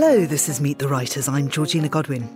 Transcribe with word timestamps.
Hello, 0.00 0.26
this 0.26 0.48
is 0.48 0.60
Meet 0.60 0.78
the 0.78 0.86
Writers. 0.86 1.28
I'm 1.28 1.48
Georgina 1.48 1.88
Godwin. 1.88 2.28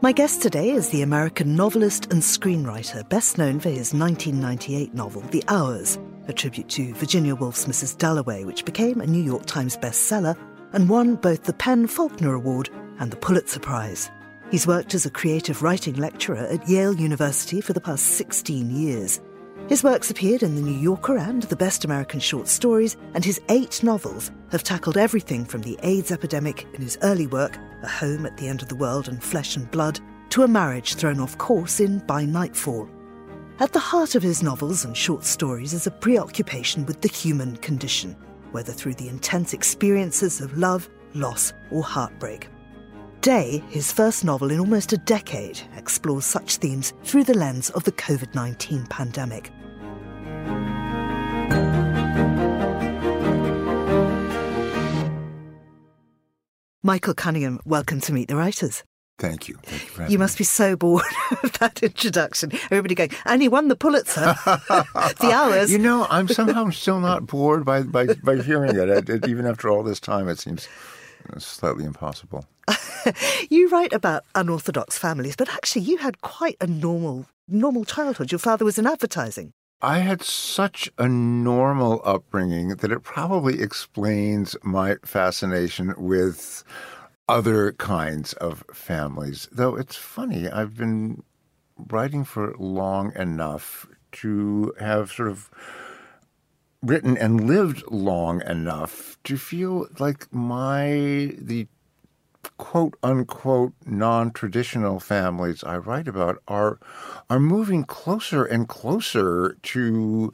My 0.00 0.10
guest 0.10 0.40
today 0.40 0.70
is 0.70 0.88
the 0.88 1.02
American 1.02 1.54
novelist 1.54 2.10
and 2.10 2.22
screenwriter, 2.22 3.06
best 3.10 3.36
known 3.36 3.60
for 3.60 3.68
his 3.68 3.92
1998 3.92 4.94
novel, 4.94 5.20
The 5.30 5.44
Hours, 5.46 5.98
a 6.28 6.32
tribute 6.32 6.70
to 6.70 6.94
Virginia 6.94 7.34
Woolf's 7.34 7.66
Mrs. 7.66 7.98
Dalloway, 7.98 8.44
which 8.44 8.64
became 8.64 9.02
a 9.02 9.06
New 9.06 9.22
York 9.22 9.44
Times 9.44 9.76
bestseller 9.76 10.34
and 10.72 10.88
won 10.88 11.16
both 11.16 11.42
the 11.42 11.52
PEN 11.52 11.88
Faulkner 11.88 12.32
Award 12.32 12.70
and 13.00 13.10
the 13.10 13.18
Pulitzer 13.18 13.60
Prize. 13.60 14.10
He's 14.50 14.66
worked 14.66 14.94
as 14.94 15.04
a 15.04 15.10
creative 15.10 15.62
writing 15.62 15.96
lecturer 15.96 16.46
at 16.46 16.66
Yale 16.70 16.94
University 16.94 17.60
for 17.60 17.74
the 17.74 17.82
past 17.82 18.06
16 18.16 18.70
years. 18.70 19.20
His 19.68 19.84
works 19.84 20.10
appeared 20.10 20.42
in 20.42 20.56
The 20.56 20.62
New 20.62 20.76
Yorker 20.76 21.16
and 21.16 21.44
The 21.44 21.54
Best 21.54 21.84
American 21.84 22.18
Short 22.18 22.48
Stories, 22.48 22.96
and 23.14 23.24
his 23.24 23.40
eight 23.48 23.82
novels 23.84 24.32
have 24.50 24.64
tackled 24.64 24.96
everything 24.96 25.44
from 25.44 25.62
the 25.62 25.78
AIDS 25.82 26.10
epidemic 26.10 26.66
in 26.74 26.82
his 26.82 26.98
early 27.02 27.28
work, 27.28 27.56
A 27.82 27.88
Home 27.88 28.26
at 28.26 28.36
the 28.36 28.48
End 28.48 28.62
of 28.62 28.68
the 28.68 28.74
World 28.74 29.08
and 29.08 29.22
Flesh 29.22 29.56
and 29.56 29.70
Blood, 29.70 30.00
to 30.30 30.42
a 30.42 30.48
marriage 30.48 30.94
thrown 30.94 31.20
off 31.20 31.38
course 31.38 31.78
in 31.78 31.98
By 32.00 32.24
Nightfall. 32.24 32.88
At 33.60 33.72
the 33.72 33.78
heart 33.78 34.14
of 34.14 34.22
his 34.22 34.42
novels 34.42 34.84
and 34.84 34.96
short 34.96 35.24
stories 35.24 35.72
is 35.72 35.86
a 35.86 35.90
preoccupation 35.90 36.86
with 36.86 37.00
the 37.00 37.08
human 37.08 37.56
condition, 37.58 38.16
whether 38.52 38.72
through 38.72 38.94
the 38.94 39.08
intense 39.08 39.52
experiences 39.52 40.40
of 40.40 40.56
love, 40.58 40.88
loss, 41.14 41.52
or 41.70 41.82
heartbreak. 41.82 42.48
Day, 43.20 43.62
his 43.68 43.92
first 43.92 44.24
novel 44.24 44.50
in 44.50 44.58
almost 44.58 44.94
a 44.94 44.96
decade, 44.96 45.60
explores 45.76 46.24
such 46.24 46.56
themes 46.56 46.94
through 47.04 47.24
the 47.24 47.36
lens 47.36 47.68
of 47.70 47.84
the 47.84 47.92
COVID 47.92 48.34
19 48.34 48.86
pandemic. 48.86 49.50
Michael 56.82 57.12
Cunningham, 57.12 57.60
welcome 57.66 58.00
to 58.00 58.12
Meet 58.14 58.28
the 58.28 58.36
Writers. 58.36 58.84
Thank 59.18 59.48
you. 59.48 59.58
Thank 59.64 59.98
you, 59.98 60.12
you 60.14 60.18
must 60.18 60.38
be 60.38 60.44
so 60.44 60.74
bored 60.74 61.04
of 61.42 61.52
that 61.58 61.82
introduction. 61.82 62.52
Everybody 62.70 62.94
going, 62.94 63.10
and 63.26 63.42
he 63.42 63.48
won 63.48 63.68
the 63.68 63.76
Pulitzer. 63.76 64.34
the 64.44 65.30
hours. 65.34 65.70
You 65.70 65.78
know, 65.78 66.06
I'm 66.08 66.26
somehow 66.26 66.70
still 66.70 67.00
not 67.00 67.26
bored 67.26 67.66
by, 67.66 67.82
by, 67.82 68.06
by 68.24 68.36
hearing 68.40 68.74
it. 68.74 68.88
It, 68.88 69.10
it. 69.10 69.28
Even 69.28 69.44
after 69.44 69.68
all 69.68 69.82
this 69.82 70.00
time, 70.00 70.26
it 70.26 70.38
seems 70.38 70.70
slightly 71.36 71.84
impossible. 71.84 72.46
you 73.50 73.68
write 73.68 73.92
about 73.92 74.24
unorthodox 74.34 74.98
families, 74.98 75.36
but 75.36 75.48
actually, 75.48 75.82
you 75.82 75.98
had 75.98 76.20
quite 76.20 76.56
a 76.60 76.66
normal 76.66 77.26
normal 77.48 77.84
childhood. 77.84 78.30
Your 78.30 78.38
father 78.38 78.64
was 78.64 78.78
in 78.78 78.86
advertising. 78.86 79.52
I 79.82 79.98
had 80.00 80.22
such 80.22 80.90
a 80.98 81.08
normal 81.08 82.02
upbringing 82.04 82.76
that 82.76 82.92
it 82.92 83.02
probably 83.02 83.60
explains 83.62 84.54
my 84.62 84.96
fascination 85.04 85.94
with 85.96 86.64
other 87.28 87.72
kinds 87.72 88.34
of 88.34 88.62
families. 88.74 89.48
Though 89.50 89.76
it's 89.76 89.96
funny, 89.96 90.48
I've 90.48 90.76
been 90.76 91.22
writing 91.88 92.24
for 92.24 92.54
long 92.58 93.14
enough 93.16 93.86
to 94.12 94.74
have 94.78 95.10
sort 95.10 95.28
of 95.28 95.48
written 96.82 97.16
and 97.16 97.46
lived 97.46 97.84
long 97.90 98.42
enough 98.42 99.16
to 99.24 99.36
feel 99.36 99.86
like 99.98 100.32
my 100.32 101.34
the 101.38 101.68
quote 102.56 102.94
unquote 103.02 103.72
non 103.84 104.30
traditional 104.30 105.00
families 105.00 105.64
I 105.64 105.76
write 105.76 106.08
about 106.08 106.42
are 106.48 106.78
are 107.28 107.40
moving 107.40 107.84
closer 107.84 108.44
and 108.44 108.68
closer 108.68 109.56
to 109.62 110.32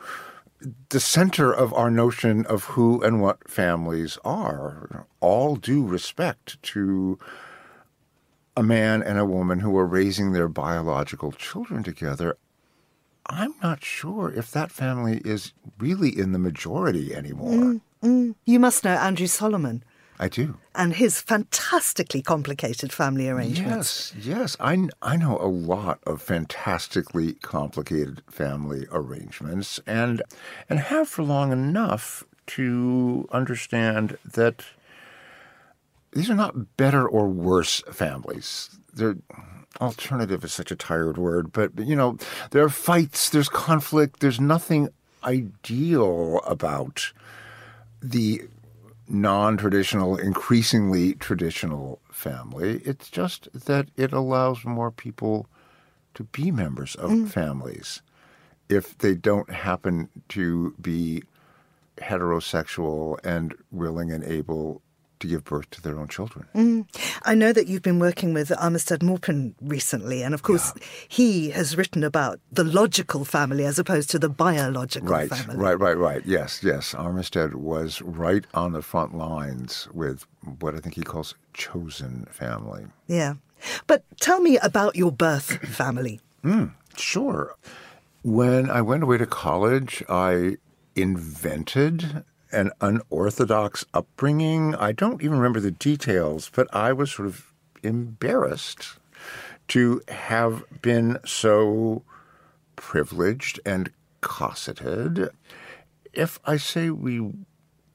the 0.89 1.01
center 1.01 1.53
of 1.53 1.73
our 1.75 1.91
notion 1.91 2.47
of 2.47 2.65
who 2.65 3.03
and 3.03 3.21
what 3.21 3.49
families 3.49 4.19
are. 4.25 5.07
All 5.21 5.57
due 5.57 5.85
respect 5.85 6.63
to 6.75 7.19
a 8.57 8.63
man 8.63 9.03
and 9.03 9.19
a 9.19 9.25
woman 9.25 9.61
who 9.61 9.77
are 9.77 9.87
raising 9.87 10.33
their 10.33 10.49
biological 10.49 11.33
children 11.33 11.83
together. 11.83 12.39
I'm 13.27 13.55
not 13.63 13.85
sure 13.85 14.33
if 14.33 14.51
that 14.53 14.71
family 14.71 15.21
is 15.25 15.53
really 15.79 16.17
in 16.17 16.33
the 16.33 16.39
majority 16.39 17.15
anymore. 17.15 17.51
Mm, 17.51 17.81
mm. 18.03 18.35
You 18.45 18.61
must 18.61 18.85
know 18.85 18.95
Andrew 18.95 19.27
Solomon. 19.27 19.83
I 20.19 20.29
do. 20.29 20.57
And 20.75 20.95
his 20.95 21.21
fantastically 21.21 22.23
complicated 22.23 22.93
family 22.93 23.29
arrangements. 23.29 24.15
Yes, 24.17 24.27
yes. 24.27 24.57
I, 24.61 24.89
I 25.03 25.17
know 25.17 25.39
a 25.39 25.49
lot 25.49 25.99
of 26.07 26.23
fantastically 26.23 27.35
complicated 27.35 28.23
family 28.31 28.87
arrangements 28.91 29.81
and, 29.87 30.23
and 30.71 30.79
have 30.79 31.09
for 31.09 31.23
long 31.23 31.53
enough 31.53 32.25
to 32.49 33.29
understand 33.33 34.17
that 34.25 34.65
these 36.13 36.31
are 36.31 36.35
not 36.35 36.77
better 36.77 37.07
or 37.07 37.29
worse 37.29 37.83
families. 37.93 38.71
They're 38.95 39.17
alternative 39.81 40.45
is 40.45 40.53
such 40.53 40.71
a 40.71 40.77
tired 40.77 41.19
word, 41.19 41.53
but 41.53 41.71
you 41.79 41.95
know, 41.95 42.17
there 42.51 42.65
are 42.65 42.71
fights, 42.71 43.31
there's 43.31 43.49
conflict, 43.49 44.21
there's 44.21 44.41
nothing 44.41 44.89
ideal 45.25 46.41
about 46.47 47.13
the 48.01 48.43
non 49.09 49.57
traditional, 49.57 50.17
increasingly 50.17 51.15
traditional 51.15 52.01
family. 52.11 52.81
It's 52.85 53.11
just 53.11 53.49
that 53.53 53.89
it 53.97 54.13
allows 54.13 54.65
more 54.65 54.91
people 54.91 55.47
to 56.15 56.25
be 56.25 56.51
members 56.51 56.95
of 56.95 57.11
mm. 57.11 57.29
families 57.29 58.03
if 58.69 58.99
they 58.99 59.15
don't 59.15 59.51
happen 59.51 60.09
to 60.31 60.75
be 60.81 61.23
heterosexual 61.99 63.19
and 63.25 63.55
willing 63.71 64.11
and 64.11 64.25
able 64.25 64.83
to 65.21 65.27
give 65.27 65.45
birth 65.45 65.71
to 65.71 65.83
their 65.83 65.99
own 65.99 66.09
children. 66.09 66.47
Mm. 66.55 66.87
I 67.23 67.35
know 67.35 67.53
that 67.53 67.67
you've 67.67 67.83
been 67.83 67.99
working 67.99 68.35
with 68.35 68.51
Armistead 68.51 69.03
Maupin 69.03 69.55
recently, 69.61 70.23
and 70.23 70.35
of 70.35 70.43
course, 70.43 70.73
yeah. 70.77 70.83
he 71.09 71.51
has 71.51 71.77
written 71.77 72.05
about 72.05 72.41
the 72.53 72.65
logical 72.65 73.25
family 73.25 73.65
as 73.65 73.79
opposed 73.79 74.11
to 74.11 74.19
the 74.19 74.29
biological 74.29 75.09
right, 75.09 75.31
family. 75.31 75.57
Right, 75.57 75.79
right, 75.79 75.97
right. 75.97 76.23
Yes, 76.25 76.63
yes. 76.63 76.95
Armistead 76.95 77.55
was 77.55 78.03
right 78.03 78.45
on 78.55 78.73
the 78.73 78.83
front 78.83 79.17
lines 79.17 79.89
with 79.93 80.27
what 80.61 80.75
I 80.75 80.79
think 80.79 80.95
he 80.95 81.03
calls 81.03 81.35
chosen 81.55 82.27
family. 82.31 82.87
Yeah. 83.07 83.35
But 83.87 84.05
tell 84.21 84.41
me 84.41 84.59
about 84.59 84.97
your 84.97 85.13
birth 85.13 85.59
family. 85.69 86.21
Mm, 86.45 86.73
sure. 86.97 87.57
When 88.23 88.71
I 88.71 88.83
went 88.83 89.03
away 89.03 89.19
to 89.19 89.27
college, 89.27 90.03
I 90.09 90.57
invented 90.95 92.25
an 92.57 92.71
unorthodox 92.81 93.85
upbringing. 93.93 94.75
I 94.75 94.93
don't 94.93 95.23
even 95.23 95.37
remember 95.37 95.61
the 95.61 95.71
details, 95.71 96.51
but 96.53 96.67
I 96.75 96.93
was 96.93 97.13
sort 97.13 97.29
of 97.29 97.53
embarrassed 97.83 98.99
to 99.69 100.01
have 100.09 100.65
been 100.81 101.19
so 101.25 102.03
privileged 102.75 103.61
and 103.67 103.91
cosseted. 104.23 105.29
If 106.13 106.41
I 106.45 106.57
say 106.57 106.91
we 106.91 107.31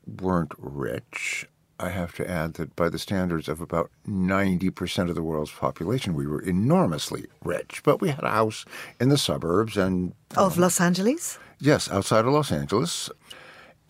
weren't 0.06 0.54
rich, 0.58 1.48
I 1.80 1.90
have 1.90 2.14
to 2.16 2.30
add 2.30 2.54
that 2.56 2.76
by 2.76 2.90
the 2.90 3.00
standards 3.00 3.50
of 3.50 3.62
about 3.62 3.90
90% 4.08 5.10
of 5.10 5.16
the 5.16 5.24
world's 5.24 5.52
population, 5.52 6.14
we 6.14 6.28
were 6.28 6.42
enormously 6.42 7.26
rich. 7.44 7.82
But 7.84 8.00
we 8.00 8.10
had 8.10 8.24
a 8.24 8.30
house 8.30 8.66
in 9.00 9.10
the 9.10 9.18
suburbs 9.18 9.76
and. 9.76 10.14
Of 10.38 10.58
um, 10.58 10.62
Los 10.62 10.80
Angeles? 10.80 11.40
Yes, 11.60 11.90
outside 11.90 12.26
of 12.26 12.34
Los 12.34 12.52
Angeles 12.52 13.10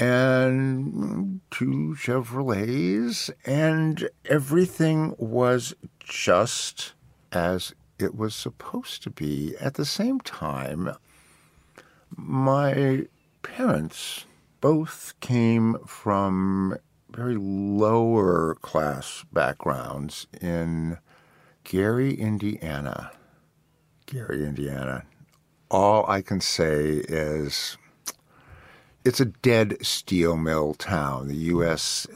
and 0.02 1.42
two 1.52 1.96
Chevrolets, 1.96 3.30
and 3.46 4.10
everything 4.26 5.14
was 5.20 5.76
just 6.00 6.94
as 7.32 7.76
it 8.00 8.16
was 8.16 8.34
supposed 8.34 9.04
to 9.04 9.12
be. 9.12 9.56
At 9.62 9.76
the 9.76 9.86
same 9.86 10.20
time, 10.20 10.96
my 12.16 13.06
parents 13.44 14.26
both 14.60 15.14
came 15.20 15.78
from 15.86 16.78
very 17.12 17.38
lower 17.38 18.56
class 18.56 19.24
backgrounds 19.32 20.26
in 20.42 20.98
Gary, 21.64 22.16
Indiana. 22.16 23.12
Gary, 24.08 24.46
Indiana. 24.46 25.04
All 25.70 26.10
I 26.10 26.24
can 26.24 26.42
say 26.42 27.04
is 27.08 27.78
it's 29.04 29.20
a 29.20 29.26
dead 29.26 29.78
steel 29.86 30.38
mill 30.38 30.74
town. 30.74 31.28
The 31.28 31.36
U.S. 31.36 32.08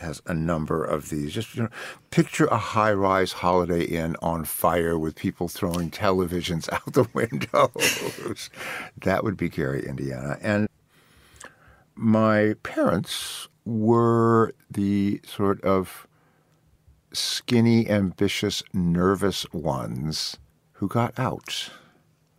has 0.00 0.22
a 0.26 0.34
number 0.34 0.84
of 0.84 1.08
these. 1.08 1.32
Just 1.32 1.56
you 1.56 1.64
know, 1.64 1.68
picture 2.10 2.46
a 2.46 2.58
high-rise 2.58 3.32
Holiday 3.32 3.84
Inn 3.84 4.16
on 4.22 4.44
fire 4.44 4.98
with 4.98 5.16
people 5.16 5.48
throwing 5.48 5.90
televisions 5.90 6.68
out 6.72 6.92
the 6.92 7.06
windows. 7.12 8.50
that 9.02 9.24
would 9.24 9.36
be 9.36 9.48
Gary, 9.48 9.86
Indiana. 9.86 10.38
And 10.40 10.68
my 11.94 12.54
parents 12.62 13.48
were 13.64 14.54
the 14.70 15.20
sort 15.24 15.60
of 15.62 16.06
skinny, 17.12 17.88
ambitious, 17.88 18.62
nervous 18.72 19.44
ones 19.52 20.36
who 20.74 20.88
got 20.88 21.18
out 21.18 21.70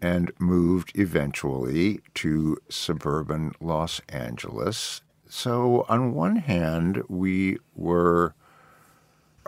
and 0.02 0.32
moved 0.40 0.92
eventually 0.96 2.00
to 2.16 2.58
suburban 2.70 3.54
Los 3.60 4.02
Angeles. 4.10 5.02
So, 5.28 5.86
on 5.90 6.14
one 6.14 6.38
hand, 6.38 7.04
we 7.08 7.58
were 7.76 8.34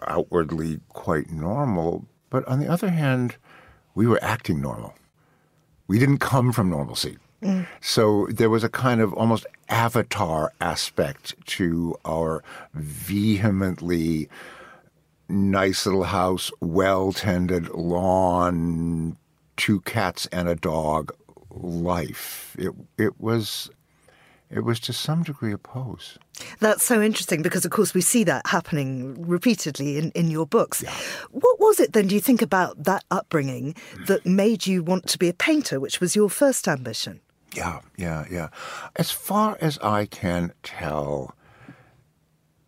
outwardly 0.08 0.80
quite 0.90 1.32
normal. 1.32 2.06
But 2.30 2.48
on 2.48 2.60
the 2.60 2.68
other 2.68 2.90
hand, 2.90 3.36
we 3.96 4.08
were 4.08 4.24
acting 4.24 4.62
normal. 4.62 4.94
We 5.88 6.00
didn't 6.00 6.20
come 6.20 6.52
from 6.52 6.70
normalcy. 6.70 7.18
Mm. 7.42 7.68
So 7.82 8.28
there 8.30 8.50
was 8.50 8.64
a 8.64 8.70
kind 8.70 9.02
of 9.02 9.14
almost 9.14 9.46
avatar 9.70 10.54
aspect 10.62 11.34
to 11.48 11.96
our 12.06 12.44
vehemently 12.74 14.30
nice 15.28 15.86
little 15.86 16.04
house, 16.04 16.52
well 16.60 17.12
tended 17.12 17.70
lawn, 17.70 19.18
two 19.62 19.80
cats 19.82 20.26
and 20.32 20.50
a 20.50 20.56
dog 20.56 21.12
life. 21.52 22.56
It 22.58 22.74
it 22.98 23.22
was 23.22 23.70
it 24.50 24.64
was 24.64 24.80
to 24.82 24.94
some 24.94 25.22
degree 25.22 25.54
a 25.54 25.58
pose. 25.58 26.18
That's 26.60 26.84
so 26.84 27.00
interesting 27.00 27.44
because, 27.44 27.64
of 27.64 27.72
course, 27.72 27.94
we 27.94 28.02
see 28.02 28.24
that 28.24 28.48
happening 28.48 29.26
repeatedly 29.28 29.98
in, 30.00 30.12
in 30.12 30.32
your 30.32 30.48
books. 30.48 30.82
Yeah. 30.82 30.94
What 31.30 31.60
was 31.60 31.80
it 31.80 31.94
then, 31.94 32.08
do 32.08 32.16
you 32.16 32.22
think, 32.22 32.42
about 32.42 32.84
that 32.84 33.04
upbringing 33.12 33.76
that 34.08 34.26
made 34.26 34.66
you 34.66 34.84
want 34.84 35.08
to 35.10 35.20
be 35.20 35.30
a 35.30 35.34
painter, 35.34 35.80
which 35.80 36.02
was 36.02 36.16
your 36.16 36.30
first 36.30 36.68
ambition? 36.68 37.22
Yeah, 37.56 37.82
yeah, 37.98 38.26
yeah. 38.32 38.50
As 38.96 39.12
far 39.12 39.58
as 39.62 39.78
I 39.80 40.08
can 40.08 40.54
tell, 40.64 41.36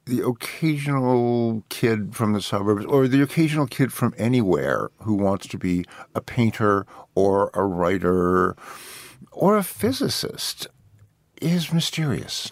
the 0.05 0.25
occasional 0.25 1.63
kid 1.69 2.15
from 2.15 2.33
the 2.33 2.41
suburbs 2.41 2.85
or 2.85 3.07
the 3.07 3.21
occasional 3.21 3.67
kid 3.67 3.93
from 3.93 4.13
anywhere 4.17 4.89
who 5.03 5.13
wants 5.13 5.47
to 5.47 5.57
be 5.57 5.85
a 6.13 6.21
painter 6.21 6.85
or 7.15 7.49
a 7.53 7.63
writer 7.63 8.55
or 9.31 9.57
a 9.57 9.63
physicist 9.63 10.67
is 11.41 11.73
mysterious. 11.73 12.51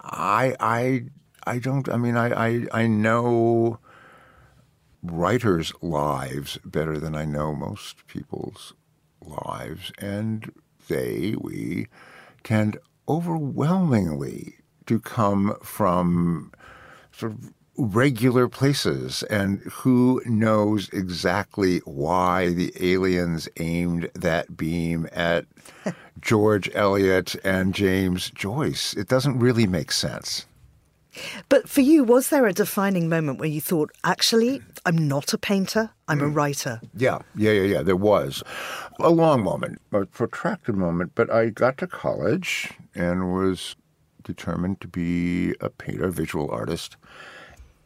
I 0.00 0.56
I 0.60 1.04
I 1.46 1.58
don't 1.58 1.88
I 1.88 1.96
mean 1.96 2.16
I 2.16 2.46
I, 2.46 2.66
I 2.72 2.86
know 2.86 3.78
writers' 5.02 5.72
lives 5.82 6.58
better 6.64 6.98
than 6.98 7.16
I 7.16 7.24
know 7.24 7.54
most 7.54 8.06
people's 8.06 8.72
lives 9.20 9.92
and 9.98 10.52
they 10.88 11.34
we 11.38 11.88
tend 12.44 12.78
overwhelmingly 13.08 14.56
to 14.86 15.00
come 15.00 15.56
from 15.62 16.52
sort 17.12 17.32
of 17.32 17.52
regular 17.76 18.48
places 18.48 19.22
and 19.24 19.60
who 19.60 20.20
knows 20.26 20.88
exactly 20.90 21.78
why 21.78 22.50
the 22.50 22.72
aliens 22.80 23.48
aimed 23.58 24.10
that 24.14 24.56
beam 24.56 25.08
at 25.12 25.46
George 26.20 26.70
Eliot 26.74 27.34
and 27.44 27.74
James 27.74 28.30
Joyce. 28.30 28.94
It 28.94 29.08
doesn't 29.08 29.38
really 29.38 29.66
make 29.66 29.90
sense. 29.90 30.46
But 31.48 31.68
for 31.68 31.82
you, 31.82 32.04
was 32.04 32.30
there 32.30 32.46
a 32.46 32.52
defining 32.52 33.08
moment 33.08 33.38
where 33.38 33.48
you 33.48 33.60
thought, 33.60 33.90
actually, 34.02 34.62
I'm 34.86 35.08
not 35.08 35.34
a 35.34 35.38
painter, 35.38 35.90
I'm 36.08 36.20
a 36.20 36.24
mm. 36.24 36.34
writer? 36.34 36.80
Yeah, 36.94 37.18
yeah, 37.34 37.52
yeah, 37.52 37.62
yeah. 37.62 37.82
There 37.82 37.96
was 37.96 38.42
a 38.98 39.10
long 39.10 39.42
moment, 39.42 39.80
a 39.92 40.06
protracted 40.06 40.74
moment, 40.74 41.12
but 41.14 41.30
I 41.30 41.50
got 41.50 41.76
to 41.78 41.86
college 41.86 42.70
and 42.94 43.34
was 43.34 43.76
determined 44.22 44.80
to 44.80 44.88
be 44.88 45.54
a 45.60 45.70
painter, 45.70 46.08
visual 46.10 46.50
artist. 46.50 46.96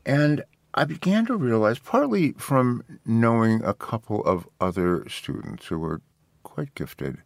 And 0.05 0.45
I 0.75 0.85
began 0.85 1.27
to 1.27 1.37
realize, 1.37 1.79
partly 1.79 2.33
from 2.33 2.83
knowing 3.05 3.63
a 3.65 3.75
couple 3.75 4.23
of 4.25 4.47
other 4.61 5.09
students 5.09 5.67
who 5.67 5.79
were 5.79 6.01
quite 6.43 6.75
gifted, 6.75 7.19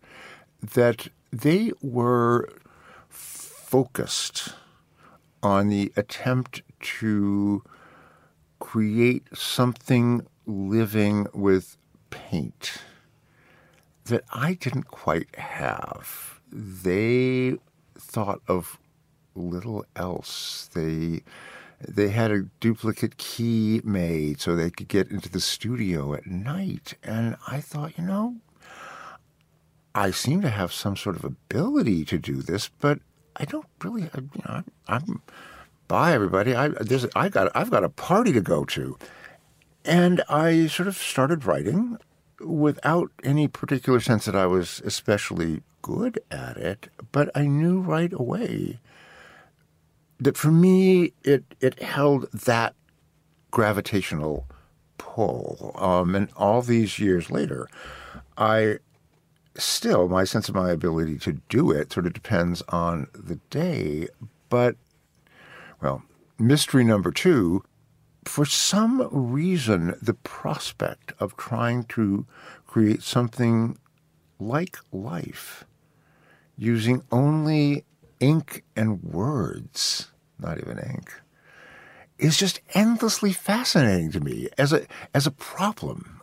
that 0.62 1.08
they 1.32 1.72
were 1.82 2.48
focused 3.08 4.54
on 5.42 5.68
the 5.68 5.92
attempt 5.96 6.62
to 6.80 7.62
create 8.58 9.26
something 9.34 10.26
living 10.46 11.26
with 11.32 11.76
paint 12.10 12.78
that 14.04 14.24
I 14.32 14.54
didn't 14.54 14.88
quite 14.88 15.34
have. 15.36 16.40
They 16.52 17.56
thought 17.96 18.40
of 18.48 18.78
little 19.35 19.85
else. 19.97 20.69
They 20.75 21.23
they 21.81 22.09
had 22.09 22.31
a 22.31 22.43
duplicate 22.61 23.17
key 23.17 23.81
made 23.85 24.41
so 24.41 24.55
they 24.55 24.71
could 24.71 24.88
get 24.88 25.11
into 25.11 25.31
the 25.31 25.41
studio 25.41 26.12
at 26.15 26.27
night. 26.27 26.94
And 27.03 27.37
I 27.49 27.61
thought, 27.61 27.97
you 27.97 28.05
know, 28.05 28.37
I 29.94 30.11
seem 30.11 30.43
to 30.43 30.50
have 30.50 30.73
some 30.73 30.97
sort 30.97 31.17
of 31.17 31.25
ability 31.25 32.05
to 32.06 32.19
do 32.19 32.43
this, 32.43 32.69
but 32.69 33.00
I 33.37 33.44
don't 33.44 33.67
really. 33.82 34.03
You 34.03 34.43
know, 34.44 34.49
I'm, 34.49 34.65
I'm 34.87 35.23
bye 35.88 36.12
everybody. 36.12 36.55
I 36.55 36.69
there's 36.69 37.06
I 37.17 37.29
got 37.29 37.50
I've 37.55 37.71
got 37.71 37.85
a 37.85 37.88
party 37.88 38.32
to 38.32 38.41
go 38.41 38.65
to, 38.67 38.99
and 39.85 40.23
I 40.29 40.67
sort 40.67 40.87
of 40.87 40.97
started 40.97 41.44
writing 41.44 41.99
without 42.41 43.11
any 43.23 43.49
particular 43.49 44.00
sense 44.00 44.25
that 44.25 44.37
I 44.37 44.47
was 44.47 44.81
especially 44.85 45.62
good 45.82 46.21
at 46.31 46.56
it, 46.56 46.88
but 47.12 47.31
I 47.35 47.47
knew 47.47 47.81
right 47.81 48.12
away 48.12 48.81
that 50.20 50.37
for 50.37 50.50
me 50.50 51.12
it 51.25 51.44
it 51.61 51.82
held 51.82 52.31
that 52.32 52.75
gravitational 53.50 54.46
pull. 54.99 55.75
Um, 55.76 56.14
and 56.14 56.28
all 56.37 56.62
these 56.62 56.99
years 56.99 57.31
later, 57.31 57.69
I 58.37 58.78
still 59.56 60.08
my 60.08 60.25
sense 60.25 60.49
of 60.49 60.55
my 60.55 60.70
ability 60.70 61.19
to 61.19 61.32
do 61.49 61.70
it 61.70 61.93
sort 61.93 62.06
of 62.06 62.12
depends 62.12 62.62
on 62.69 63.08
the 63.14 63.37
day. 63.50 64.08
But 64.49 64.76
well, 65.81 66.02
mystery 66.38 66.84
number 66.84 67.11
two. 67.11 67.64
For 68.26 68.44
some 68.44 69.08
reason, 69.11 69.96
the 70.02 70.12
prospect 70.12 71.14
of 71.19 71.38
trying 71.38 71.84
to 71.84 72.26
create 72.67 73.02
something 73.02 73.78
like 74.38 74.76
life 74.93 75.64
using 76.56 77.02
only 77.11 77.84
ink 78.20 78.62
and 78.76 79.02
words, 79.02 80.11
not 80.38 80.58
even 80.58 80.78
ink, 80.78 81.11
is 82.19 82.37
just 82.37 82.61
endlessly 82.75 83.32
fascinating 83.32 84.12
to 84.12 84.20
me 84.20 84.49
as 84.58 84.72
a 84.72 84.87
as 85.14 85.26
a 85.26 85.31
problem. 85.31 86.20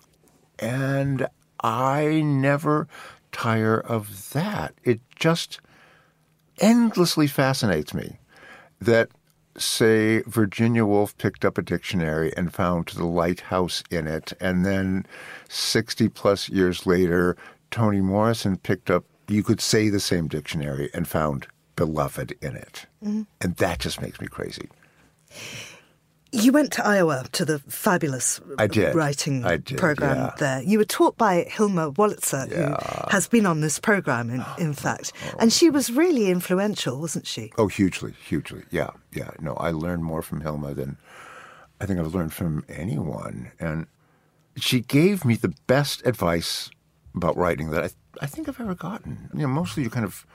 And 0.59 1.27
I 1.61 2.21
never 2.21 2.87
tire 3.31 3.79
of 3.79 4.31
that. 4.33 4.73
It 4.83 5.01
just 5.15 5.59
endlessly 6.59 7.27
fascinates 7.27 7.93
me 7.93 8.17
that 8.79 9.09
say 9.57 10.21
Virginia 10.27 10.85
Woolf 10.85 11.17
picked 11.17 11.43
up 11.43 11.57
a 11.57 11.63
dictionary 11.63 12.31
and 12.37 12.53
found 12.53 12.89
the 12.89 13.05
lighthouse 13.05 13.83
in 13.89 14.07
it, 14.07 14.33
and 14.39 14.65
then 14.65 15.05
60 15.49 16.09
plus 16.09 16.47
years 16.49 16.85
later, 16.85 17.35
Toni 17.71 18.01
Morrison 18.01 18.57
picked 18.57 18.91
up, 18.91 19.03
you 19.27 19.43
could 19.43 19.59
say 19.59 19.89
the 19.89 19.99
same 19.99 20.27
dictionary 20.27 20.89
and 20.93 21.07
found 21.07 21.47
beloved 21.77 22.33
in 22.41 22.57
it. 22.57 22.85
Mm-hmm. 23.01 23.21
And 23.39 23.55
that 23.55 23.79
just 23.79 24.01
makes 24.01 24.19
me 24.19 24.27
crazy. 24.27 24.67
You 26.33 26.51
went 26.51 26.73
to 26.73 26.85
Iowa 26.85 27.25
to 27.31 27.45
the 27.45 27.59
fabulous 27.59 28.41
I 28.59 28.67
did. 28.67 28.93
writing 28.93 29.45
I 29.45 29.55
did, 29.55 29.77
program 29.77 30.17
yeah. 30.17 30.31
there. 30.37 30.61
You 30.61 30.79
were 30.79 30.85
taught 30.85 31.17
by 31.17 31.45
Hilma 31.49 31.93
Wolitzer, 31.93 32.51
yeah. 32.51 32.75
who 32.75 33.09
has 33.11 33.29
been 33.29 33.45
on 33.45 33.61
this 33.61 33.79
program, 33.79 34.29
in, 34.29 34.43
in 34.59 34.73
fact. 34.73 35.13
Oh. 35.25 35.37
And 35.39 35.53
she 35.53 35.69
was 35.69 35.89
really 35.89 36.29
influential, 36.29 36.99
wasn't 36.99 37.25
she? 37.25 37.53
Oh, 37.57 37.67
hugely, 37.67 38.13
hugely. 38.25 38.63
Yeah, 38.71 38.89
yeah. 39.13 39.31
No, 39.39 39.53
I 39.53 39.71
learned 39.71 40.03
more 40.03 40.21
from 40.21 40.41
Hilma 40.41 40.73
than 40.73 40.97
I 41.79 41.85
think 41.85 41.97
I've 41.99 42.13
learned 42.13 42.33
from 42.33 42.65
anyone. 42.67 43.51
And 43.57 43.87
she 44.57 44.81
gave 44.81 45.23
me 45.23 45.35
the 45.35 45.53
best 45.65 46.05
advice 46.05 46.69
about 47.15 47.37
writing 47.37 47.71
that 47.71 47.85
I, 47.85 47.89
I 48.21 48.25
think 48.25 48.49
I've 48.49 48.59
ever 48.59 48.75
gotten. 48.75 49.29
You 49.33 49.43
know, 49.43 49.47
mostly 49.47 49.83
you 49.83 49.89
kind 49.89 50.05
of 50.05 50.25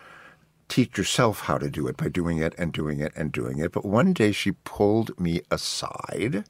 teach 0.73 0.97
yourself 0.97 1.41
how 1.41 1.59
to 1.59 1.69
do 1.69 1.87
it 1.87 1.99
by 1.99 2.09
doing 2.09 2.39
it 2.39 2.55
and 2.57 2.73
doing 2.73 2.99
it 2.99 3.13
and 3.15 3.31
doing 3.31 3.59
it. 3.59 3.73
But 3.73 3.85
one 3.85 4.15
day 4.15 4.33
she 4.33 4.53
pulled 4.53 5.19
me 5.21 5.43
aside 5.51 6.45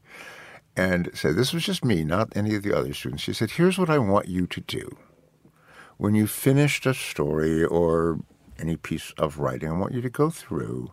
and 0.76 1.11
said, 1.12 1.35
This 1.35 1.52
was 1.52 1.64
just 1.64 1.85
me, 1.85 2.05
not 2.05 2.33
any 2.37 2.55
of 2.55 2.62
the 2.62 2.73
other 2.73 2.95
students. 2.95 3.25
She 3.25 3.33
said, 3.33 3.50
Here's 3.50 3.79
what 3.79 3.91
I 3.91 3.99
want 3.99 4.29
you 4.29 4.47
to 4.47 4.61
do. 4.61 4.97
When 5.97 6.14
you 6.14 6.29
finished 6.29 6.87
a 6.87 6.95
story 6.95 7.64
or 7.64 8.21
any 8.61 8.76
piece 8.76 9.12
of 9.19 9.38
writing, 9.38 9.69
I 9.69 9.76
want 9.76 9.93
you 9.93 10.00
to 10.02 10.11
go 10.11 10.31
through 10.31 10.93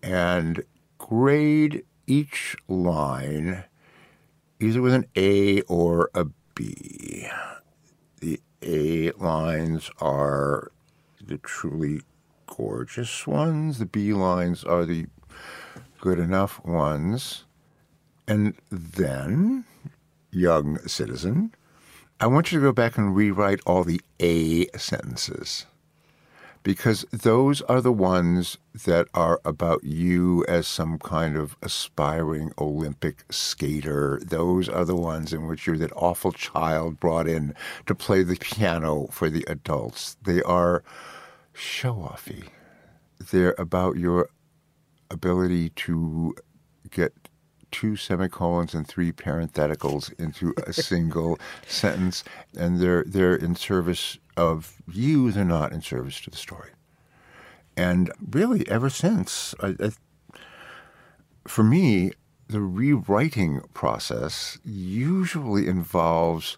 and 0.00 0.62
grade 0.98 1.84
each 2.06 2.56
line 2.68 3.64
either 4.60 4.80
with 4.80 4.94
an 4.94 5.06
A 5.16 5.62
or 5.62 6.10
a 6.14 6.26
B. 6.54 7.28
The 8.20 8.40
A 8.62 9.10
lines 9.12 9.90
are 10.00 10.70
the 11.20 11.38
truly 11.38 12.02
gorgeous 12.56 13.26
ones. 13.26 13.78
The 13.78 13.86
B 13.86 14.12
lines 14.12 14.64
are 14.64 14.84
the 14.84 15.06
good 16.00 16.18
enough 16.18 16.64
ones. 16.64 17.44
And 18.28 18.54
then, 18.70 19.64
young 20.30 20.78
citizen, 20.88 21.54
I 22.20 22.26
want 22.26 22.50
you 22.50 22.58
to 22.58 22.66
go 22.66 22.72
back 22.72 22.98
and 22.98 23.14
rewrite 23.14 23.60
all 23.66 23.84
the 23.84 24.00
A 24.20 24.66
sentences. 24.76 25.66
because 26.66 27.06
those 27.12 27.62
are 27.62 27.80
the 27.80 27.92
ones 27.92 28.58
that 28.84 29.06
are 29.14 29.40
about 29.44 29.84
you 29.84 30.44
as 30.48 30.66
some 30.66 30.98
kind 30.98 31.36
of 31.36 31.56
aspiring 31.62 32.50
Olympic 32.58 33.24
skater. 33.30 34.20
Those 34.20 34.68
are 34.68 34.84
the 34.84 34.96
ones 34.96 35.32
in 35.32 35.46
which 35.46 35.64
you're 35.64 35.78
that 35.78 35.92
awful 35.94 36.32
child 36.32 36.98
brought 36.98 37.28
in 37.28 37.54
to 37.86 37.94
play 37.94 38.24
the 38.24 38.34
piano 38.34 39.06
for 39.12 39.30
the 39.30 39.44
adults. 39.46 40.16
They 40.24 40.42
are 40.42 40.82
show 41.56 41.94
offy. 41.94 42.48
They're 43.18 43.54
about 43.58 43.96
your 43.96 44.28
ability 45.10 45.70
to 45.70 46.34
get 46.90 47.12
two 47.70 47.96
semicolons 47.96 48.74
and 48.74 48.86
three 48.86 49.12
parentheticals 49.12 50.12
into 50.18 50.54
a 50.66 50.72
single 50.90 51.38
sentence, 51.66 52.24
and 52.56 52.80
they're 52.80 53.04
they're 53.06 53.36
in 53.36 53.56
service 53.56 54.18
of 54.36 54.76
you. 54.90 55.32
They're 55.32 55.44
not 55.44 55.72
in 55.72 55.82
service 55.82 56.20
to 56.22 56.30
the 56.30 56.36
story. 56.36 56.70
And 57.76 58.10
really, 58.30 58.66
ever 58.68 58.88
since, 58.88 59.54
I, 59.60 59.74
I, 59.78 59.90
for 61.46 61.62
me, 61.62 62.12
the 62.48 62.60
rewriting 62.60 63.60
process 63.74 64.58
usually 64.64 65.66
involves 65.66 66.56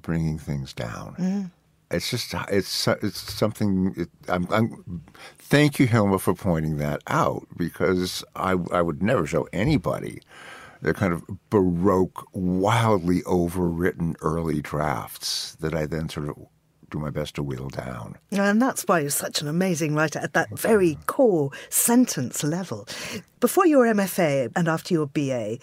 bringing 0.00 0.38
things 0.38 0.72
down. 0.72 1.16
Mm 1.18 1.50
it's 1.92 2.10
just 2.10 2.34
it's 2.48 2.88
it's 2.88 3.32
something. 3.32 3.94
It, 3.96 4.08
I'm, 4.28 4.46
I'm, 4.50 5.02
thank 5.38 5.78
you, 5.78 5.86
Hilma, 5.86 6.18
for 6.18 6.34
pointing 6.34 6.78
that 6.78 7.02
out 7.06 7.46
because 7.56 8.24
I 8.34 8.56
I 8.72 8.82
would 8.82 9.02
never 9.02 9.26
show 9.26 9.48
anybody 9.52 10.20
the 10.82 10.92
kind 10.92 11.12
of 11.12 11.24
baroque, 11.48 12.26
wildly 12.32 13.22
overwritten 13.22 14.16
early 14.20 14.60
drafts 14.60 15.54
that 15.60 15.74
I 15.74 15.86
then 15.86 16.08
sort 16.08 16.28
of 16.28 16.36
do 16.90 16.98
my 16.98 17.08
best 17.08 17.36
to 17.36 17.42
whittle 17.42 17.70
down. 17.70 18.16
And 18.30 18.60
that's 18.60 18.82
why 18.82 19.00
you're 19.00 19.10
such 19.10 19.40
an 19.40 19.48
amazing 19.48 19.94
writer 19.94 20.18
at 20.18 20.34
that 20.34 20.56
very 20.58 20.98
core 21.06 21.50
sentence 21.70 22.44
level. 22.44 22.86
Before 23.40 23.66
your 23.66 23.86
MFA 23.86 24.52
and 24.54 24.68
after 24.68 24.92
your 24.92 25.06
BA, 25.06 25.58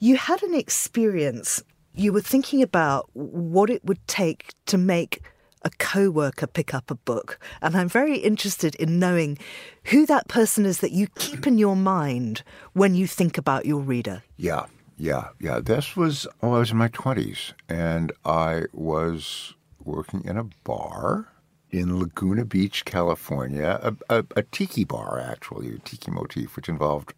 you 0.00 0.16
had 0.16 0.42
an 0.42 0.54
experience. 0.54 1.62
You 1.94 2.12
were 2.12 2.20
thinking 2.20 2.62
about 2.62 3.10
what 3.14 3.70
it 3.70 3.84
would 3.84 4.06
take 4.06 4.52
to 4.66 4.78
make 4.78 5.20
a 5.62 5.70
co 5.78 6.10
worker 6.10 6.46
pick 6.46 6.74
up 6.74 6.90
a 6.90 6.94
book. 6.94 7.38
And 7.62 7.76
I'm 7.76 7.88
very 7.88 8.16
interested 8.18 8.74
in 8.76 8.98
knowing 8.98 9.38
who 9.84 10.06
that 10.06 10.28
person 10.28 10.64
is 10.66 10.78
that 10.78 10.92
you 10.92 11.08
keep 11.16 11.46
in 11.46 11.58
your 11.58 11.76
mind 11.76 12.42
when 12.72 12.94
you 12.94 13.06
think 13.06 13.38
about 13.38 13.66
your 13.66 13.80
reader. 13.80 14.22
Yeah, 14.36 14.66
yeah, 14.96 15.28
yeah. 15.40 15.60
This 15.60 15.96
was, 15.96 16.26
oh, 16.42 16.54
I 16.54 16.58
was 16.58 16.70
in 16.70 16.76
my 16.76 16.88
20s 16.88 17.52
and 17.68 18.12
I 18.24 18.64
was 18.72 19.54
working 19.84 20.24
in 20.24 20.36
a 20.36 20.44
bar 20.64 21.28
in 21.70 21.98
Laguna 21.98 22.44
Beach, 22.44 22.84
California, 22.84 23.78
a, 23.82 24.18
a, 24.18 24.24
a 24.36 24.42
tiki 24.42 24.84
bar, 24.84 25.20
actually, 25.20 25.74
a 25.74 25.78
tiki 25.78 26.10
motif, 26.10 26.56
which 26.56 26.68
involved 26.68 27.12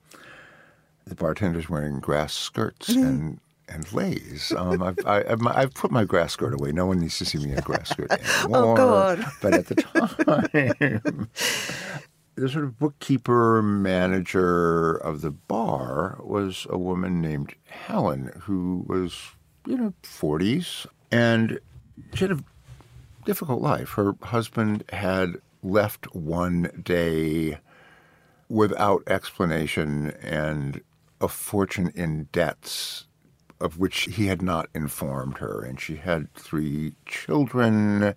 the 1.06 1.14
bartenders 1.14 1.68
wearing 1.68 2.00
grass 2.00 2.32
skirts 2.32 2.90
mm-hmm. 2.90 3.06
and 3.06 3.40
and 3.70 3.84
leis. 3.92 4.52
Um, 4.52 4.82
I've, 4.82 4.98
I, 5.06 5.28
have 5.28 5.46
i 5.46 5.62
I've 5.62 5.74
put 5.74 5.90
my 5.90 6.04
grass 6.04 6.32
skirt 6.32 6.54
away. 6.54 6.72
No 6.72 6.86
one 6.86 7.00
needs 7.00 7.18
to 7.18 7.24
see 7.24 7.38
me 7.38 7.52
in 7.52 7.58
a 7.58 7.62
grass 7.62 7.90
skirt 7.90 8.10
anymore. 8.42 8.72
oh, 8.72 8.76
God. 8.76 9.24
But 9.40 9.54
at 9.54 9.66
the 9.66 9.74
time, 9.76 11.28
the 12.34 12.48
sort 12.48 12.64
of 12.64 12.78
bookkeeper 12.78 13.62
manager 13.62 14.96
of 14.96 15.20
the 15.20 15.30
bar 15.30 16.18
was 16.22 16.66
a 16.70 16.78
woman 16.78 17.20
named 17.20 17.54
Helen 17.66 18.32
who 18.42 18.84
was, 18.86 19.32
you 19.66 19.76
know, 19.76 19.94
40s. 20.02 20.86
And 21.10 21.60
she 22.14 22.24
had 22.24 22.32
a 22.32 22.44
difficult 23.24 23.60
life. 23.60 23.90
Her 23.90 24.14
husband 24.22 24.84
had 24.92 25.36
left 25.62 26.14
one 26.14 26.82
day 26.82 27.58
without 28.48 29.02
explanation 29.06 30.10
and 30.22 30.80
a 31.20 31.28
fortune 31.28 31.92
in 31.94 32.28
debts 32.32 33.06
of 33.60 33.78
which 33.78 34.02
he 34.02 34.26
had 34.26 34.42
not 34.42 34.68
informed 34.74 35.38
her. 35.38 35.62
And 35.62 35.80
she 35.80 35.96
had 35.96 36.32
three 36.34 36.94
children. 37.06 38.14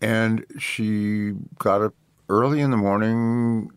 And 0.00 0.46
she 0.58 1.32
got 1.58 1.82
up 1.82 1.94
early 2.28 2.60
in 2.60 2.70
the 2.70 2.76
morning 2.76 3.70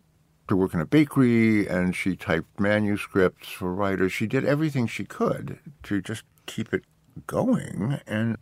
to 0.48 0.56
work 0.56 0.74
in 0.74 0.80
a 0.80 0.86
bakery 0.86 1.66
and 1.66 1.96
she 1.96 2.16
typed 2.16 2.60
manuscripts 2.60 3.48
for 3.48 3.72
writers. 3.72 4.12
She 4.12 4.26
did 4.26 4.44
everything 4.44 4.86
she 4.86 5.04
could 5.04 5.58
to 5.84 6.00
just 6.00 6.24
keep 6.46 6.72
it 6.72 6.84
going. 7.26 8.00
And 8.06 8.36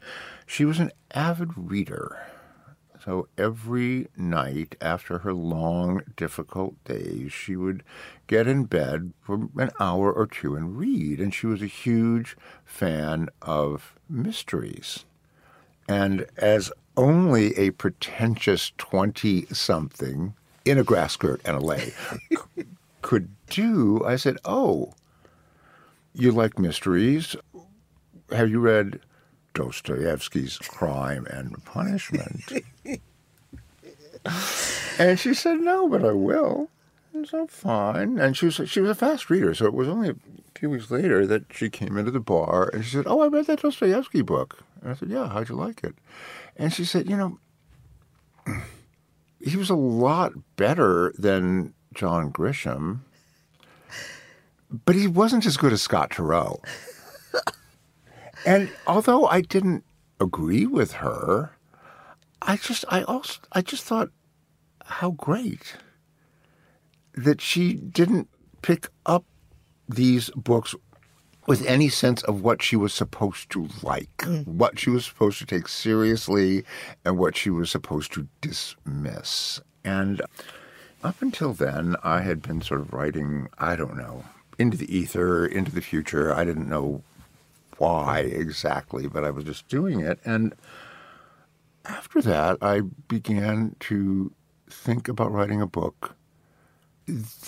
she 0.47 0.65
was 0.65 0.79
an 0.79 0.91
avid 1.13 1.51
reader. 1.57 2.30
So 3.05 3.29
every 3.39 4.09
night 4.17 4.77
after 4.81 5.19
her 5.19 5.33
long, 5.33 6.03
difficult 6.17 6.83
days, 6.85 7.33
she 7.33 7.57
would 7.57 7.83
get 8.27 8.47
in 8.47 8.65
bed 8.65 9.13
for 9.23 9.49
an 9.57 9.71
hour 9.81 10.13
or 10.13 10.27
two 10.27 10.55
and 10.55 10.77
read. 10.77 11.19
And 11.19 11.33
she 11.33 11.47
was 11.47 11.63
a 11.63 11.67
huge 11.67 12.37
fan 12.65 13.31
of 13.41 13.95
mysteries. 14.09 15.07
And 15.89 16.27
as 16.37 16.71
only 16.97 17.57
a 17.57 17.71
pretentious 17.71 18.73
20 18.77 19.47
something 19.47 20.35
in 20.67 20.77
a 20.77 20.85
grass 20.85 21.15
skirt 21.15 21.41
and 21.45 21.57
a 21.57 21.61
lei 21.61 21.95
could 23.03 23.31
do, 23.49 24.05
I 24.05 24.17
said, 24.17 24.37
Oh, 24.45 24.93
you 26.13 26.33
like 26.33 26.59
mysteries? 26.59 27.35
Have 28.31 28.51
you 28.51 28.61
read 28.61 29.01
Dostoevsky's 29.55 30.59
Crime 30.59 31.27
and 31.27 31.65
Punishment. 31.65 32.53
and 34.99 35.19
she 35.19 35.35
said, 35.35 35.61
No, 35.61 35.89
but 35.89 36.05
I 36.05 36.13
will. 36.13 36.71
And 37.13 37.27
so 37.27 37.47
fine. 37.47 38.19
And 38.19 38.37
she 38.37 38.47
was 38.47 38.61
she 38.67 38.81
was 38.81 38.91
a 38.91 38.95
fast 38.95 39.31
reader, 39.31 39.55
so 39.55 39.67
it 39.67 39.75
was 39.75 39.89
only 39.89 40.11
a 40.11 40.17
few 40.55 40.71
weeks 40.71 40.91
later 40.91 41.27
that 41.27 41.45
she 41.51 41.69
came 41.69 41.97
into 41.97 42.11
the 42.11 42.21
bar 42.21 42.71
and 42.73 42.85
she 42.85 42.91
said, 42.91 43.07
Oh, 43.07 43.21
I 43.21 43.29
read 43.29 43.47
that 43.47 43.63
Dostoevsky 43.63 44.23
book. 44.23 44.59
And 44.81 44.91
I 44.91 44.95
said, 44.95 45.11
Yeah, 45.11 45.29
how'd 45.29 45.49
you 45.49 45.57
like 45.57 45.83
it? 45.83 45.95
And 46.57 46.73
she 46.73 46.85
said, 46.85 47.09
You 47.11 47.17
know, 47.17 47.39
he 49.41 49.57
was 49.57 49.71
a 49.71 49.75
lot 49.75 50.33
better 50.57 51.13
than 51.19 51.75
John 51.95 52.31
Grisham, 52.31 53.01
but 54.85 54.95
he 54.95 55.07
wasn't 55.07 55.47
as 55.47 55.57
good 55.57 55.73
as 55.73 55.83
Scott 55.83 56.11
Turow. 56.11 56.63
And 58.47 58.71
although 58.87 59.27
I 59.27 59.41
didn't 59.41 59.85
agree 60.19 60.67
with 60.67 60.93
her, 60.95 61.53
I 62.43 62.57
just 62.57 62.85
I 62.89 63.03
also 63.03 63.41
I 63.53 63.63
just 63.63 63.85
thought 63.85 64.11
how 64.85 65.13
great 65.13 65.77
that 67.15 67.41
she 67.41 67.75
didn't 67.75 68.29
pick 68.63 68.89
up 69.07 69.25
these 69.89 70.31
books 70.31 70.75
with 71.47 71.67
any 71.67 71.89
sense 71.89 72.23
of 72.25 72.43
what 72.43 72.63
she 72.63 72.77
was 72.77 72.93
supposed 72.93 73.51
to 73.51 73.69
like, 73.83 74.17
mm. 74.19 74.47
what 74.47 74.79
she 74.79 74.91
was 74.91 75.05
supposed 75.05 75.39
to 75.39 75.47
take 75.47 75.69
seriously, 75.69 76.65
and 77.05 77.19
what 77.19 77.37
she 77.37 77.51
was 77.51 77.71
supposed 77.71 78.13
to 78.13 78.29
dismiss. 78.41 79.61
And 79.85 80.23
up 81.03 81.21
until 81.21 81.53
then, 81.53 81.97
I 82.05 82.21
had 82.21 82.43
been 82.43 82.61
sort 82.61 82.81
of 82.81 82.93
writing, 82.93 83.49
I 83.59 83.75
don't 83.75 83.97
know, 83.97 84.25
into 84.59 84.77
the 84.77 84.95
ether, 84.95 85.47
into 85.47 85.73
the 85.73 85.81
future. 85.81 86.33
I 86.33 86.45
didn't 86.45 86.69
know 86.69 87.03
why 87.81 88.21
exactly, 88.21 89.09
but 89.09 89.25
I 89.25 89.31
was 89.31 89.45
just 89.45 89.67
doing 89.69 90.01
it. 90.01 90.21
And 90.25 90.55
after 91.87 92.21
that, 92.23 92.59
I 92.61 92.83
began 93.09 93.75
to 93.81 94.33
think 94.69 95.09
about 95.09 95.33
writing 95.33 95.63
a 95.63 95.67
book 95.67 96.15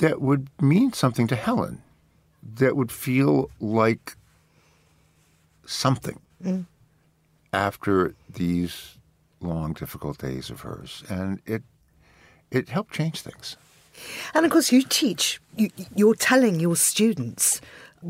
that 0.01 0.21
would 0.21 0.49
mean 0.61 0.93
something 0.93 1.27
to 1.29 1.37
Helen, 1.37 1.83
that 2.57 2.77
would 2.77 2.91
feel 2.91 3.51
like 3.61 4.17
something 5.67 6.19
mm. 6.43 6.65
after 7.53 8.15
these 8.29 8.97
long, 9.41 9.75
difficult 9.75 10.19
days 10.19 10.49
of 10.49 10.63
hers. 10.63 11.05
And 11.09 11.41
it 11.45 11.63
it 12.51 12.71
helped 12.71 12.95
change 12.95 13.21
things. 13.21 13.57
And 14.35 14.47
of 14.47 14.51
course, 14.51 14.73
you 14.73 14.83
teach, 14.83 15.41
you, 15.57 15.71
you're 15.95 16.15
telling 16.15 16.59
your 16.59 16.77
students 16.77 17.61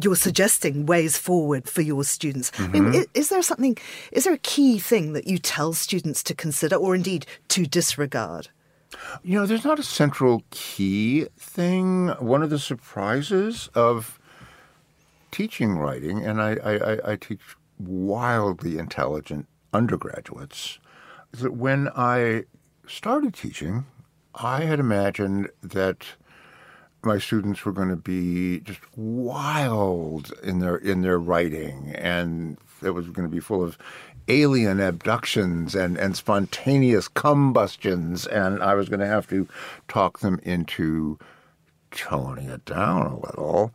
you're 0.00 0.16
suggesting 0.16 0.86
ways 0.86 1.16
forward 1.18 1.68
for 1.68 1.82
your 1.82 2.04
students. 2.04 2.50
Mm-hmm. 2.52 2.64
I 2.64 2.68
mean, 2.68 2.84
mm-hmm. 2.92 3.02
is, 3.14 3.28
there 3.28 3.42
something, 3.42 3.76
is 4.10 4.24
there 4.24 4.32
a 4.32 4.38
key 4.38 4.78
thing 4.78 5.12
that 5.12 5.26
you 5.26 5.38
tell 5.38 5.72
students 5.72 6.22
to 6.24 6.34
consider 6.34 6.76
or 6.76 6.94
indeed 6.94 7.26
to 7.48 7.66
disregard? 7.66 8.48
You 9.22 9.38
know, 9.38 9.46
there's 9.46 9.64
not 9.64 9.78
a 9.78 9.82
central 9.82 10.42
key 10.50 11.26
thing. 11.36 12.08
One 12.18 12.42
of 12.42 12.50
the 12.50 12.58
surprises 12.58 13.70
of 13.74 14.18
teaching 15.30 15.78
writing, 15.78 16.24
and 16.24 16.40
I, 16.40 16.52
I, 16.62 17.12
I 17.12 17.16
teach 17.16 17.40
wildly 17.78 18.78
intelligent 18.78 19.46
undergraduates, 19.72 20.78
is 21.32 21.40
that 21.40 21.54
when 21.54 21.88
I 21.96 22.44
started 22.86 23.34
teaching, 23.34 23.86
I 24.34 24.64
had 24.64 24.78
imagined 24.78 25.48
that 25.62 26.06
my 27.04 27.18
students 27.18 27.64
were 27.64 27.72
going 27.72 27.88
to 27.88 27.96
be 27.96 28.60
just 28.60 28.80
wild 28.96 30.32
in 30.42 30.60
their 30.60 30.76
in 30.76 31.02
their 31.02 31.18
writing, 31.18 31.92
and 31.96 32.56
it 32.82 32.90
was 32.90 33.08
going 33.08 33.28
to 33.28 33.34
be 33.34 33.40
full 33.40 33.62
of 33.62 33.78
alien 34.28 34.80
abductions 34.80 35.74
and, 35.74 35.96
and 35.96 36.16
spontaneous 36.16 37.08
combustions, 37.08 38.26
and 38.26 38.62
I 38.62 38.74
was 38.74 38.88
going 38.88 39.00
to 39.00 39.06
have 39.06 39.28
to 39.28 39.48
talk 39.88 40.20
them 40.20 40.40
into 40.42 41.18
toning 41.90 42.48
it 42.48 42.64
down 42.64 43.06
a 43.06 43.18
little. 43.18 43.72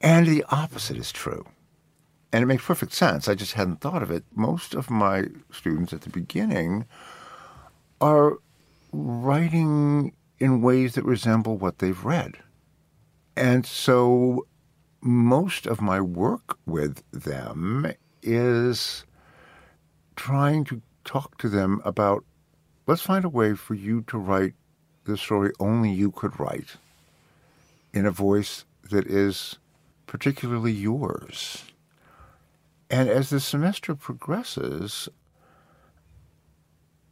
And 0.00 0.26
the 0.26 0.44
opposite 0.50 0.96
is 0.96 1.12
true. 1.12 1.46
And 2.32 2.42
it 2.42 2.46
makes 2.46 2.64
perfect 2.64 2.92
sense. 2.92 3.28
I 3.28 3.34
just 3.34 3.52
hadn't 3.52 3.80
thought 3.80 4.02
of 4.02 4.10
it. 4.10 4.24
Most 4.34 4.74
of 4.74 4.90
my 4.90 5.26
students 5.52 5.92
at 5.92 6.02
the 6.02 6.10
beginning 6.10 6.84
are 8.00 8.38
writing 8.92 10.12
in 10.38 10.60
ways 10.60 10.94
that 10.94 11.04
resemble 11.04 11.56
what 11.56 11.78
they've 11.78 12.04
read. 12.04 12.38
And 13.36 13.66
so 13.66 14.46
most 15.00 15.66
of 15.66 15.80
my 15.80 16.00
work 16.00 16.58
with 16.66 17.02
them 17.10 17.92
is 18.22 19.04
trying 20.16 20.64
to 20.64 20.80
talk 21.04 21.36
to 21.38 21.48
them 21.48 21.82
about 21.84 22.24
let's 22.86 23.02
find 23.02 23.24
a 23.24 23.28
way 23.28 23.54
for 23.54 23.74
you 23.74 24.02
to 24.02 24.18
write 24.18 24.54
the 25.04 25.16
story 25.16 25.52
only 25.60 25.90
you 25.90 26.10
could 26.10 26.38
write 26.38 26.76
in 27.92 28.06
a 28.06 28.10
voice 28.10 28.64
that 28.90 29.06
is 29.06 29.58
particularly 30.06 30.72
yours. 30.72 31.64
And 32.90 33.08
as 33.08 33.30
the 33.30 33.40
semester 33.40 33.94
progresses, 33.94 35.08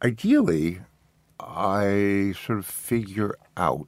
ideally, 0.01 0.81
I 1.39 2.33
sort 2.45 2.59
of 2.59 2.65
figure 2.65 3.35
out 3.57 3.87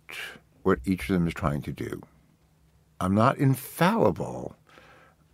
what 0.63 0.79
each 0.85 1.09
of 1.09 1.13
them 1.13 1.27
is 1.27 1.33
trying 1.33 1.61
to 1.63 1.71
do. 1.71 2.01
I'm 2.99 3.13
not 3.15 3.37
infallible, 3.37 4.55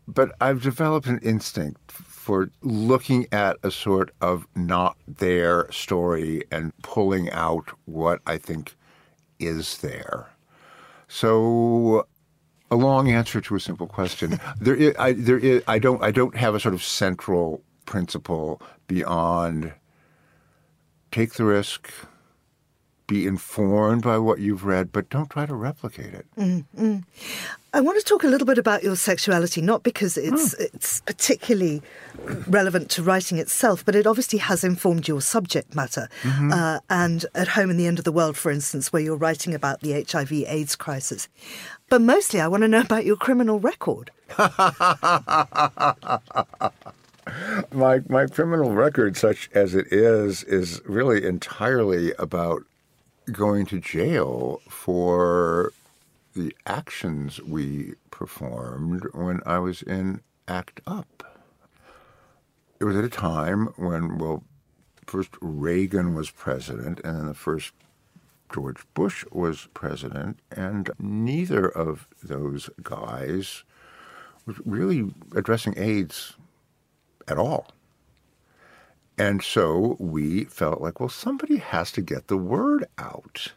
but 0.08 0.32
I've 0.42 0.62
developed 0.62 1.08
an 1.08 1.20
instinct 1.20 1.92
for 1.92 2.50
looking 2.62 3.28
at 3.32 3.58
a 3.64 3.72
sort 3.72 4.12
of 4.22 4.48
not 4.56 4.98
there 5.08 5.72
story 5.72 6.44
and 6.52 6.72
pulling 6.82 7.30
out 7.32 7.70
what 7.86 8.22
I 8.26 8.38
think 8.38 8.76
is 9.40 9.78
there. 9.80 10.30
So 11.08 12.08
a 12.70 12.76
long 12.76 13.10
answer 13.10 13.42
to 13.42 13.56
a 13.56 13.60
simple 13.60 13.88
question. 13.88 14.40
there 14.62 14.76
is, 14.76 14.96
I, 14.98 15.14
there 15.14 15.40
is, 15.40 15.64
I 15.68 15.80
don't, 15.80 16.02
I 16.02 16.12
don't 16.12 16.36
have 16.36 16.56
a 16.56 16.60
sort 16.60 16.74
of 16.74 16.84
central 16.84 17.64
principle 17.86 18.62
beyond 18.88 19.74
take 21.12 21.34
the 21.34 21.44
risk, 21.44 21.92
be 23.12 23.28
informed 23.28 24.04
by 24.04 24.18
what 24.18 24.40
you've 24.40 24.64
read, 24.64 24.94
but 24.94 25.10
don't 25.10 25.30
try 25.30 25.46
to 25.46 25.54
replicate 25.54 26.14
it. 26.14 26.26
Mm-hmm. 26.38 27.00
I 27.74 27.82
want 27.82 28.00
to 28.00 28.06
talk 28.06 28.24
a 28.24 28.28
little 28.28 28.48
bit 28.48 28.58
about 28.58 28.84
your 28.84 28.96
sexuality, 28.96 29.62
not 29.62 29.84
because 29.84 30.16
it's 30.16 30.56
mm. 30.56 30.62
it's 30.62 31.02
particularly 31.02 31.82
relevant 32.48 32.90
to 32.92 33.04
writing 33.04 33.38
itself, 33.38 33.84
but 33.84 33.96
it 33.96 34.08
obviously 34.08 34.40
has 34.40 34.64
informed 34.64 35.10
your 35.10 35.20
subject 35.20 35.76
matter. 35.76 36.08
Mm-hmm. 36.22 36.54
Uh, 36.54 36.80
and 36.90 37.26
at 37.36 37.50
home 37.50 37.70
in 37.70 37.76
the 37.76 37.86
end 37.86 38.00
of 38.00 38.06
the 38.06 38.14
world, 38.14 38.38
for 38.38 38.50
instance, 38.50 38.94
where 38.94 39.02
you're 39.02 39.18
writing 39.18 39.54
about 39.54 39.82
the 39.82 39.92
HIV/AIDS 40.10 40.78
crisis, 40.78 41.28
but 41.90 42.02
mostly 42.02 42.40
I 42.40 42.48
want 42.48 42.62
to 42.64 42.70
know 42.70 42.80
about 42.80 43.04
your 43.04 43.18
criminal 43.18 43.60
record. 43.60 44.10
my 47.74 48.00
my 48.08 48.26
criminal 48.32 48.72
record, 48.72 49.18
such 49.18 49.50
as 49.54 49.76
it 49.76 49.88
is, 49.92 50.44
is 50.44 50.82
really 50.86 51.26
entirely 51.26 52.14
about 52.18 52.64
going 53.32 53.66
to 53.68 53.80
jail 53.80 54.62
for 54.68 55.74
the 56.36 56.56
actions 56.66 57.42
we 57.42 57.94
performed 58.10 59.04
when 59.14 59.42
I 59.46 59.60
was 59.60 59.82
in 59.82 60.22
ACT 60.48 60.82
UP. 60.88 61.24
It 62.80 62.86
was 62.86 62.96
at 62.96 63.04
a 63.04 63.10
time 63.10 63.68
when, 63.78 64.18
well, 64.18 64.44
first 65.06 65.32
Reagan 65.42 66.14
was 66.16 66.32
president, 66.32 67.00
and 67.04 67.18
then 67.18 67.26
the 67.28 67.34
first 67.34 67.74
George 68.54 68.84
Bush 68.94 69.24
was 69.32 69.68
president, 69.74 70.40
and 70.52 70.90
neither 71.00 71.70
of 71.70 72.08
those 72.24 72.70
guys 72.84 73.64
was 74.46 74.58
really 74.66 75.14
addressing 75.36 75.78
AIDS 75.78 76.36
at 77.28 77.38
all. 77.38 77.68
And 79.18 79.44
so 79.44 79.98
we 80.00 80.46
felt 80.46 80.82
like, 80.82 81.00
well, 81.00 81.10
somebody 81.10 81.58
has 81.58 81.92
to 81.94 82.02
get 82.02 82.28
the 82.28 82.38
word 82.38 82.86
out. 82.98 83.54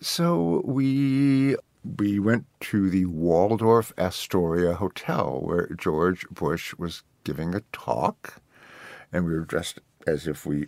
So 0.00 0.62
we 0.64 1.56
we 1.98 2.18
went 2.18 2.46
to 2.60 2.90
the 2.90 3.06
Waldorf 3.06 3.92
Astoria 3.96 4.74
Hotel 4.74 5.40
where 5.42 5.68
George 5.78 6.28
Bush 6.30 6.74
was 6.76 7.04
giving 7.22 7.54
a 7.54 7.60
talk, 7.72 8.42
and 9.12 9.24
we 9.24 9.34
were 9.34 9.44
dressed 9.44 9.80
as 10.06 10.26
if 10.26 10.44
we 10.44 10.66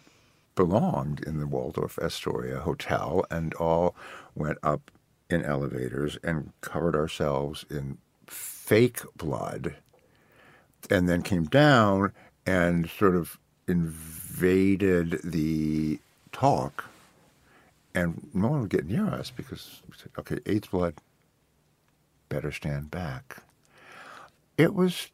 belonged 0.55 1.23
in 1.25 1.39
the 1.39 1.47
Waldorf 1.47 1.99
Astoria 1.99 2.61
Hotel 2.61 3.25
and 3.31 3.55
all 3.55 3.95
went 4.35 4.59
up 4.63 4.91
in 5.31 5.45
elevators 5.45 6.19
and 6.23 6.53
covered 6.61 6.97
ourselves 6.97 7.65
in 7.71 7.99
fake 8.27 9.01
blood 9.17 9.77
and 10.91 11.09
then 11.09 11.23
came 11.23 11.45
down 11.45 12.13
and 12.47 12.89
sort 12.89 13.15
of 13.15 13.39
invaded 13.69 15.21
the 15.23 16.01
talk, 16.33 16.87
and 17.95 18.29
no 18.33 18.49
one 18.49 18.61
would 18.63 18.71
get 18.71 18.87
near 18.87 19.07
us 19.07 19.31
because 19.31 19.83
we 19.89 19.97
said, 19.97 20.11
okay, 20.19 20.39
AIDS 20.47 20.69
blood, 20.69 20.95
better 22.29 22.53
stand 22.53 22.91
back. 22.91 23.43
It 24.57 24.75
was, 24.75 25.09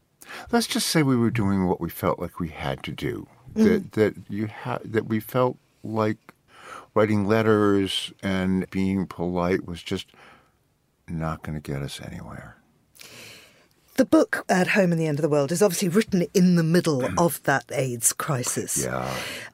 let's 0.53 0.67
just 0.67 0.89
say 0.89 1.03
we 1.03 1.17
were 1.17 1.31
doing 1.31 1.67
what 1.67 1.81
we 1.81 1.91
felt 1.91 2.19
like 2.19 2.41
we 2.41 2.49
had 2.49 2.83
to 2.85 2.93
do. 2.93 3.27
Mm-hmm. 3.55 3.65
That 3.65 3.93
that 3.93 4.15
you 4.29 4.47
had 4.47 4.81
that 4.85 5.07
we 5.07 5.21
felt 5.21 5.57
like 5.85 6.17
writing 6.95 7.27
letters 7.27 8.13
and 8.23 8.69
being 8.71 9.07
polite 9.07 9.67
was 9.67 9.83
just 9.83 10.07
not 11.09 11.43
going 11.43 11.61
to 11.61 11.73
get 11.73 11.83
us 11.83 12.01
anywhere. 12.01 12.57
The 13.97 14.05
book 14.05 14.45
At 14.49 14.69
Home 14.69 14.91
in 14.91 14.99
the 14.99 15.07
End 15.07 15.19
of 15.19 15.23
the 15.23 15.29
World 15.29 15.53
is 15.53 15.63
obviously 15.63 15.89
written 15.89 16.27
in 16.35 16.57
the 16.57 16.65
middle 16.65 17.09
of 17.17 17.41
that 17.45 17.65
AIDS 17.71 18.13
crisis. 18.13 18.85
Yeah. 18.85 19.09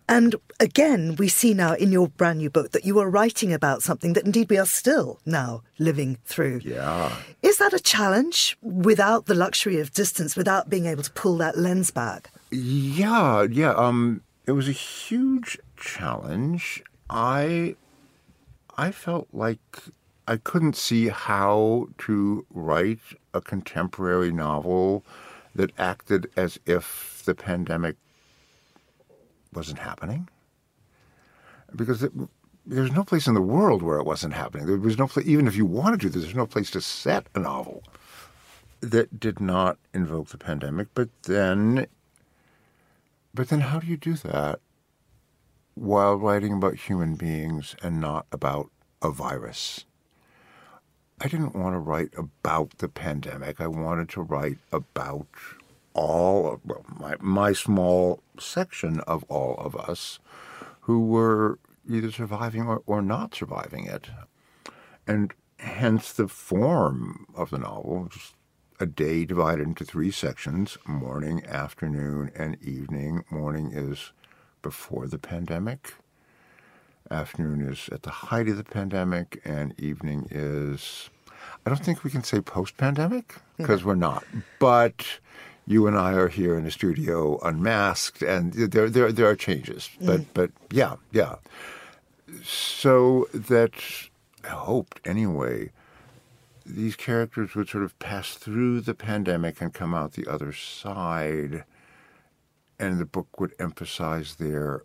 And 0.09 0.35
again, 0.59 1.15
we 1.17 1.29
see 1.29 1.53
now 1.53 1.75
in 1.75 1.93
your 1.93 2.09
brand 2.09 2.39
new 2.39 2.49
book 2.49 2.73
that 2.73 2.87
you 2.87 2.99
are 3.01 3.11
writing 3.11 3.53
about 3.53 3.83
something 3.83 4.15
that 4.15 4.25
indeed 4.25 4.49
we 4.49 4.57
are 4.57 4.65
still 4.65 5.21
now 5.27 5.63
living 5.79 6.17
through. 6.25 6.63
Yeah. 6.65 7.15
Is 7.43 7.59
that 7.59 7.75
a 7.75 7.79
challenge 7.79 8.57
without 8.63 9.27
the 9.27 9.35
luxury 9.35 9.79
of 9.79 9.93
distance, 9.93 10.37
without 10.37 10.71
being 10.71 10.87
able 10.87 11.03
to 11.03 11.13
pull 11.13 11.37
that 11.37 11.59
lens 11.59 11.91
back? 11.91 12.31
Yeah, 12.51 13.43
yeah. 13.43 13.75
Um, 13.75 14.23
it 14.47 14.53
was 14.53 14.69
a 14.69 14.73
huge 14.73 15.59
challenge. 15.77 16.83
I 17.11 17.77
I 18.79 18.91
felt 18.91 19.29
like 19.35 19.61
I 20.31 20.37
couldn't 20.37 20.77
see 20.77 21.09
how 21.09 21.89
to 22.07 22.47
write 22.51 23.01
a 23.35 23.41
contemporary 23.41 24.31
novel 24.31 25.05
that 25.57 25.73
acted 25.77 26.31
as 26.37 26.57
if 26.67 27.21
the 27.27 27.35
pandemic 27.35 27.97
wasn't 29.53 29.81
happening. 29.81 30.29
Because 31.75 32.05
it, 32.05 32.13
there's 32.65 32.93
no 32.93 33.03
place 33.03 33.27
in 33.27 33.35
the 33.35 33.43
world 33.43 33.83
where 33.83 33.99
it 33.99 34.07
wasn't 34.07 34.35
happening. 34.35 34.67
There 34.67 34.77
was 34.77 34.97
no 34.97 35.09
place, 35.09 35.27
even 35.27 35.49
if 35.49 35.57
you 35.57 35.67
wanted 35.67 36.01
to, 36.03 36.09
there's 36.09 36.33
no 36.33 36.47
place 36.47 36.71
to 36.71 36.81
set 36.81 37.27
a 37.35 37.41
novel 37.41 37.83
that 38.81 39.19
did 39.19 39.41
not 39.41 39.79
invoke 39.93 40.29
the 40.29 40.39
pandemic. 40.39 40.87
But 40.95 41.09
then, 41.25 41.89
but 43.35 43.49
then, 43.49 43.63
how 43.63 43.81
do 43.81 43.89
you 43.89 43.97
do 43.97 44.15
that 44.15 44.61
while 45.75 46.15
writing 46.15 46.53
about 46.53 46.77
human 46.77 47.17
beings 47.17 47.75
and 47.83 48.01
not 48.01 48.27
about 48.31 48.71
a 49.03 49.11
virus? 49.11 49.87
I 51.23 51.29
didn't 51.29 51.55
want 51.55 51.75
to 51.75 51.79
write 51.79 52.15
about 52.17 52.79
the 52.79 52.89
pandemic. 52.89 53.61
I 53.61 53.67
wanted 53.67 54.09
to 54.11 54.23
write 54.23 54.57
about 54.73 55.27
all, 55.93 56.61
well, 56.65 56.85
my, 56.89 57.17
my 57.21 57.53
small 57.53 58.23
section 58.39 59.01
of 59.01 59.25
all 59.29 59.57
of 59.59 59.77
us 59.77 60.19
who 60.83 61.05
were 61.05 61.59
either 61.87 62.11
surviving 62.11 62.63
or, 62.63 62.83
or 62.87 63.03
not 63.03 63.35
surviving 63.35 63.85
it. 63.85 64.09
And 65.07 65.35
hence 65.59 66.11
the 66.11 66.27
form 66.27 67.27
of 67.35 67.51
the 67.51 67.59
novel, 67.59 68.09
just 68.11 68.35
a 68.79 68.87
day 68.87 69.27
divided 69.27 69.67
into 69.67 69.85
three 69.85 70.11
sections 70.11 70.79
morning, 70.87 71.45
afternoon, 71.45 72.31
and 72.35 72.57
evening. 72.63 73.25
Morning 73.31 73.73
is 73.75 74.13
before 74.63 75.07
the 75.07 75.19
pandemic 75.19 75.93
afternoon 77.11 77.69
is 77.69 77.89
at 77.91 78.03
the 78.03 78.11
height 78.11 78.49
of 78.49 78.57
the 78.57 78.65
pandemic, 78.65 79.41
and 79.45 79.79
evening 79.79 80.29
is, 80.31 81.11
I 81.67 81.71
don't 81.71 81.85
think 81.85 82.05
we 82.05 82.11
can 82.11 82.23
say 82.23 82.41
post 82.41 82.77
pandemic 82.77 83.37
because 83.57 83.85
we're 83.85 83.95
not. 83.95 84.25
But 84.59 85.07
you 85.67 85.87
and 85.87 85.97
I 85.97 86.13
are 86.15 86.29
here 86.29 86.57
in 86.57 86.65
the 86.65 86.71
studio 86.71 87.39
unmasked, 87.41 88.23
and 88.23 88.53
there, 88.53 88.89
there, 88.89 89.13
there 89.13 89.29
are 89.29 89.37
changes. 89.37 89.91
But, 90.01 90.21
mm. 90.21 90.27
but 90.35 90.51
yeah, 90.71 90.97
yeah. 91.13 91.37
So 92.43 93.29
that 93.35 93.73
I 94.45 94.49
hoped 94.49 95.01
anyway 95.05 95.71
these 96.75 96.97
characters 96.97 97.55
would 97.55 97.69
sort 97.69 97.85
of 97.85 97.99
pass 97.99 98.35
through 98.35 98.81
the 98.81 98.95
pandemic 98.95 99.61
and 99.61 99.73
come 99.73 99.95
out 99.95 100.13
the 100.13 100.27
other 100.27 100.53
side, 100.53 101.65
and 102.79 102.99
the 102.99 103.05
book 103.05 103.41
would 103.41 103.55
emphasize 103.59 104.37
their 104.37 104.83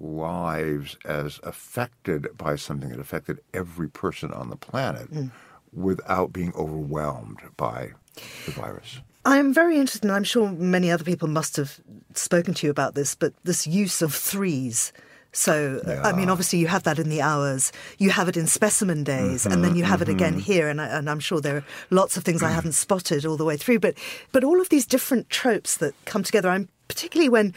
lives 0.00 0.96
as 1.04 1.38
affected 1.42 2.26
by 2.36 2.56
something 2.56 2.88
that 2.88 2.98
affected 2.98 3.40
every 3.52 3.88
person 3.88 4.32
on 4.32 4.50
the 4.50 4.56
planet 4.56 5.12
mm. 5.12 5.30
without 5.72 6.32
being 6.32 6.52
overwhelmed 6.54 7.38
by 7.56 7.90
the 8.46 8.52
virus. 8.52 9.00
I'm 9.24 9.52
very 9.52 9.76
interested, 9.76 10.04
and 10.04 10.12
I'm 10.12 10.24
sure 10.24 10.50
many 10.50 10.90
other 10.90 11.04
people 11.04 11.28
must 11.28 11.56
have 11.56 11.78
spoken 12.14 12.54
to 12.54 12.66
you 12.66 12.70
about 12.70 12.94
this, 12.94 13.14
but 13.14 13.34
this 13.44 13.66
use 13.66 14.00
of 14.00 14.14
threes. 14.14 14.92
So, 15.32 15.80
yeah. 15.86 16.02
I 16.02 16.12
mean, 16.12 16.28
obviously, 16.30 16.58
you 16.58 16.66
have 16.66 16.82
that 16.84 16.98
in 16.98 17.08
the 17.08 17.20
hours, 17.20 17.70
you 17.98 18.10
have 18.10 18.28
it 18.28 18.36
in 18.36 18.46
specimen 18.46 19.04
days, 19.04 19.44
mm-hmm, 19.44 19.52
and 19.52 19.62
then 19.62 19.76
you 19.76 19.84
have 19.84 20.00
mm-hmm. 20.00 20.10
it 20.10 20.14
again 20.14 20.38
here. 20.38 20.68
And, 20.68 20.80
I, 20.80 20.86
and 20.86 21.08
I'm 21.08 21.20
sure 21.20 21.40
there 21.40 21.58
are 21.58 21.64
lots 21.90 22.16
of 22.16 22.24
things 22.24 22.42
I 22.42 22.50
haven't 22.50 22.72
spotted 22.72 23.24
all 23.26 23.36
the 23.36 23.44
way 23.44 23.56
through. 23.56 23.78
But, 23.78 23.96
but 24.32 24.42
all 24.42 24.60
of 24.60 24.70
these 24.70 24.86
different 24.86 25.28
tropes 25.30 25.76
that 25.76 25.94
come 26.06 26.24
together, 26.24 26.48
I'm 26.48 26.68
particularly 26.88 27.28
when 27.28 27.54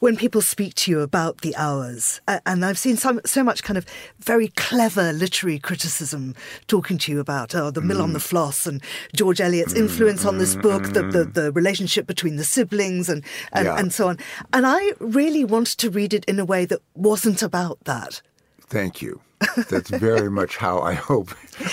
when 0.00 0.16
people 0.16 0.40
speak 0.40 0.74
to 0.74 0.90
you 0.90 1.00
about 1.00 1.40
the 1.40 1.54
hours, 1.56 2.20
and 2.46 2.64
I've 2.64 2.78
seen 2.78 2.96
some, 2.96 3.20
so 3.24 3.42
much 3.42 3.62
kind 3.62 3.78
of 3.78 3.86
very 4.18 4.48
clever 4.48 5.12
literary 5.12 5.58
criticism 5.58 6.34
talking 6.66 6.98
to 6.98 7.12
you 7.12 7.20
about 7.20 7.54
oh, 7.54 7.70
the 7.70 7.80
mill 7.80 7.98
mm. 7.98 8.04
on 8.04 8.12
the 8.12 8.18
mm. 8.18 8.28
floss 8.28 8.66
and 8.66 8.82
George 9.14 9.40
Eliot's 9.40 9.74
mm, 9.74 9.78
influence 9.78 10.24
on 10.24 10.38
this 10.38 10.56
book, 10.56 10.84
the, 10.92 11.02
the, 11.02 11.24
mm. 11.24 11.34
the, 11.34 11.52
relationship 11.52 12.06
between 12.06 12.36
the 12.36 12.44
siblings, 12.44 13.08
and, 13.08 13.24
and, 13.52 13.66
yeah. 13.66 13.76
and 13.76 13.92
so 13.92 14.08
on. 14.08 14.18
And 14.52 14.66
I 14.66 14.92
really 14.98 15.44
wanted 15.44 15.78
to 15.78 15.90
read 15.90 16.12
it 16.12 16.24
in 16.26 16.38
a 16.38 16.44
way 16.44 16.64
that 16.66 16.80
wasn't 16.94 17.42
about 17.42 17.78
that. 17.84 18.20
Thank 18.66 19.02
you. 19.02 19.20
That's 19.68 19.90
very 19.90 20.30
much 20.30 20.56
how 20.56 20.80
I 20.80 20.94
hope 20.94 21.30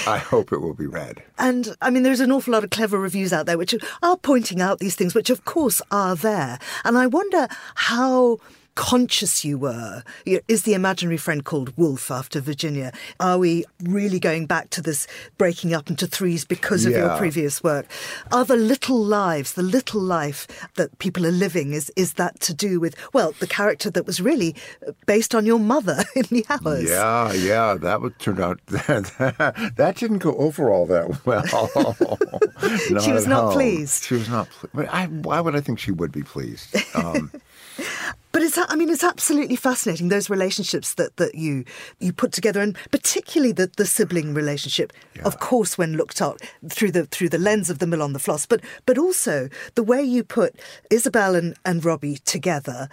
I 0.08 0.18
hope 0.18 0.52
it 0.52 0.60
will 0.60 0.74
be 0.74 0.88
read. 0.88 1.24
And 1.38 1.76
I 1.82 1.90
mean, 1.90 2.04
there's 2.04 2.20
an 2.20 2.32
awful 2.32 2.54
lot 2.54 2.64
of 2.64 2.70
clever 2.70 3.00
reviews 3.00 3.32
out 3.32 3.46
there 3.46 3.58
which 3.58 3.74
are 4.04 4.18
pointing 4.18 4.62
out 4.62 4.80
these 4.80 4.96
things, 4.96 5.16
which 5.16 5.30
of 5.30 5.46
course 5.46 5.82
are 5.92 6.16
there. 6.16 6.60
And 6.84 6.98
I 6.98 7.08
wonder 7.08 7.48
how 7.76 8.40
conscious 8.76 9.44
you 9.44 9.58
were? 9.58 10.04
Is 10.26 10.64
the 10.64 10.74
imaginary 10.74 11.18
friend 11.18 11.44
called 11.44 11.76
Wolf 11.78 12.12
after 12.12 12.40
Virginia? 12.40 12.92
Are 13.20 13.38
we 13.38 13.66
really 13.84 14.20
going 14.20 14.46
back 14.46 14.70
to 14.72 14.82
this 14.82 15.08
breaking 15.38 15.74
up 15.74 15.90
into 15.90 16.08
threes 16.08 16.46
because 16.46 16.86
of 16.86 16.94
yeah. 16.94 17.00
your 17.00 17.18
previous 17.18 17.64
work? 17.64 17.86
Are 18.32 18.46
the 18.46 18.56
little 18.56 19.04
lives, 19.04 19.54
the 19.54 19.64
little 19.64 20.02
life 20.02 20.48
that 20.76 20.98
people 21.00 21.26
are 21.26 21.32
living, 21.32 21.74
is, 21.74 21.92
is 21.96 22.14
that 22.14 22.40
to 22.42 22.54
do 22.54 22.80
with, 22.80 22.96
well, 23.14 23.34
the 23.40 23.48
character 23.48 23.90
that 23.92 24.06
was 24.06 24.22
really 24.22 24.56
based 25.06 25.36
on 25.36 25.46
your 25.46 25.60
mother 25.60 26.04
in 26.16 26.26
the 26.30 26.46
hours? 26.50 26.90
Yeah, 26.90 27.34
yeah, 27.34 27.74
that 27.76 28.02
would 28.02 28.18
turn 28.20 28.42
out, 28.42 28.60
that, 28.68 29.74
that 29.76 29.96
didn't 29.98 30.20
go 30.20 30.36
over 30.36 30.70
all 30.70 30.86
that 30.88 31.26
well. 31.26 31.46
she 33.02 33.12
was 33.12 33.28
not 33.28 33.54
pleased. 33.54 34.04
She 34.06 34.16
was 34.16 34.30
not 34.30 34.50
pleased. 34.50 35.26
Why 35.26 35.40
would 35.40 35.56
I 35.56 35.62
think 35.62 35.80
she 35.80 35.92
would 35.92 36.12
be 36.12 36.24
pleased? 36.24 36.76
Um, 36.96 37.32
but 38.32 38.42
it's, 38.42 38.58
I 38.58 38.76
mean, 38.76 38.90
it's 38.90 39.04
absolutely 39.04 39.56
fascinating 39.56 40.10
those 40.10 40.30
relationships 40.30 40.94
that, 40.96 41.18
that 41.18 41.36
you 41.36 41.66
you 42.00 42.14
put 42.14 42.32
together, 42.32 42.62
and 42.62 42.78
particularly 42.92 43.52
the, 43.52 43.72
the 43.78 43.86
sibling 43.86 44.34
relationship. 44.34 44.94
Yeah. 45.16 45.24
Of 45.24 45.40
course, 45.40 45.78
when 45.78 45.94
looked 45.94 46.22
at 46.22 46.38
through 46.70 46.92
the 46.92 47.06
through 47.06 47.30
the 47.30 47.38
lens 47.38 47.70
of 47.70 47.80
the 47.80 47.88
mill 47.88 48.02
on 48.02 48.14
the 48.14 48.20
floss, 48.20 48.46
but 48.46 48.62
but 48.86 48.98
also 48.98 49.50
the 49.76 49.84
way 49.84 50.02
you 50.02 50.24
put 50.24 50.60
Isabel 50.90 51.36
and, 51.36 51.56
and 51.66 51.84
Robbie 51.84 52.18
together. 52.18 52.90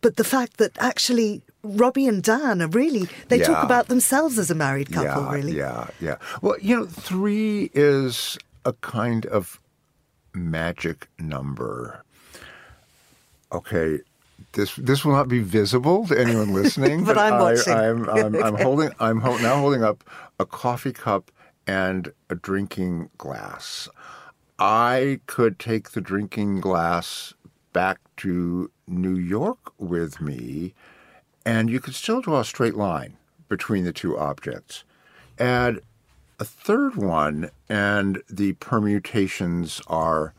But 0.00 0.16
the 0.16 0.24
fact 0.24 0.56
that 0.56 0.72
actually 0.78 1.42
Robbie 1.62 2.08
and 2.08 2.22
Dan 2.22 2.62
are 2.62 2.68
really 2.68 3.08
they 3.28 3.38
yeah. 3.38 3.46
talk 3.46 3.64
about 3.64 3.88
themselves 3.88 4.38
as 4.38 4.50
a 4.50 4.54
married 4.54 4.92
couple, 4.92 5.24
yeah, 5.24 5.32
really. 5.32 5.52
Yeah, 5.52 5.86
yeah. 6.00 6.16
Well, 6.40 6.56
you 6.60 6.76
know, 6.76 6.86
three 6.86 7.70
is 7.74 8.38
a 8.64 8.72
kind 8.72 9.26
of 9.26 9.60
magic 10.34 11.08
number. 11.18 12.04
Okay, 13.52 13.98
this 14.52 14.74
this 14.76 15.04
will 15.04 15.12
not 15.12 15.28
be 15.28 15.40
visible 15.40 16.06
to 16.06 16.18
anyone 16.18 16.52
listening, 16.52 17.04
but, 17.04 17.14
but, 17.14 17.32
I'm 17.32 17.40
watching. 17.40 17.72
I, 17.72 17.86
am 17.86 18.08
I'm, 18.08 18.34
I'm, 18.36 18.42
I'm 18.44 18.56
holding 18.62 18.90
I'm 18.98 19.20
ho- 19.20 19.38
now 19.38 19.58
holding 19.58 19.82
up 19.82 20.04
a 20.38 20.46
coffee 20.46 20.92
cup 20.92 21.30
and 21.66 22.12
a 22.28 22.34
drinking 22.34 23.10
glass. 23.18 23.88
I 24.58 25.20
could 25.26 25.58
take 25.58 25.90
the 25.90 26.00
drinking 26.00 26.60
glass 26.60 27.32
back 27.72 27.98
to 28.18 28.70
New 28.86 29.14
York 29.14 29.72
with 29.78 30.20
me, 30.20 30.74
and 31.46 31.70
you 31.70 31.80
could 31.80 31.94
still 31.94 32.20
draw 32.20 32.40
a 32.40 32.44
straight 32.44 32.74
line 32.74 33.16
between 33.48 33.84
the 33.84 33.92
two 33.92 34.18
objects. 34.18 34.84
Add 35.38 35.80
a 36.38 36.44
third 36.44 36.96
one, 36.96 37.50
and 37.68 38.22
the 38.28 38.54
permutations 38.54 39.80
are 39.86 40.34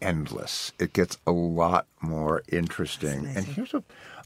endless. 0.00 0.72
It 0.78 0.92
gets 0.92 1.18
a 1.26 1.32
lot 1.32 1.86
more 2.00 2.42
interesting. 2.48 3.26
And 3.26 3.44
here's 3.44 3.74
a 3.74 3.82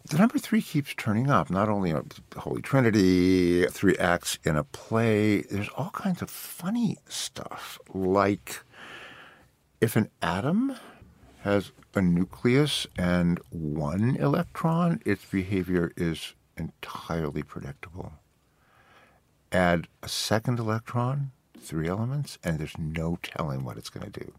the 0.09 0.17
number 0.17 0.39
three 0.39 0.63
keeps 0.63 0.95
turning 0.95 1.29
up. 1.29 1.51
Not 1.51 1.69
only 1.69 1.91
a 1.91 2.03
Holy 2.37 2.63
Trinity, 2.63 3.67
three 3.67 3.97
acts 3.99 4.39
in 4.43 4.57
a 4.57 4.65
play. 4.65 5.43
There's 5.43 5.69
all 5.77 5.91
kinds 5.91 6.23
of 6.23 6.31
funny 6.31 6.97
stuff, 7.09 7.79
like 7.93 8.61
if 9.81 9.97
an 9.97 10.09
atom 10.23 10.77
has 11.43 11.73
a 11.95 12.01
nucleus 12.01 12.87
and 12.97 13.39
one 13.51 14.17
electron, 14.17 15.01
its 15.05 15.25
behavior 15.25 15.93
is 15.97 16.35
entirely 16.57 17.43
predictable. 17.43 18.13
Add 19.53 19.89
a 20.03 20.09
second 20.09 20.59
electron, 20.59 21.33
three 21.59 21.89
elements, 21.89 22.39
and 22.43 22.59
there's 22.59 22.79
no 22.79 23.19
telling 23.23 23.63
what 23.63 23.77
it's 23.77 23.91
going 23.91 24.11
to 24.11 24.21
do. 24.21 24.33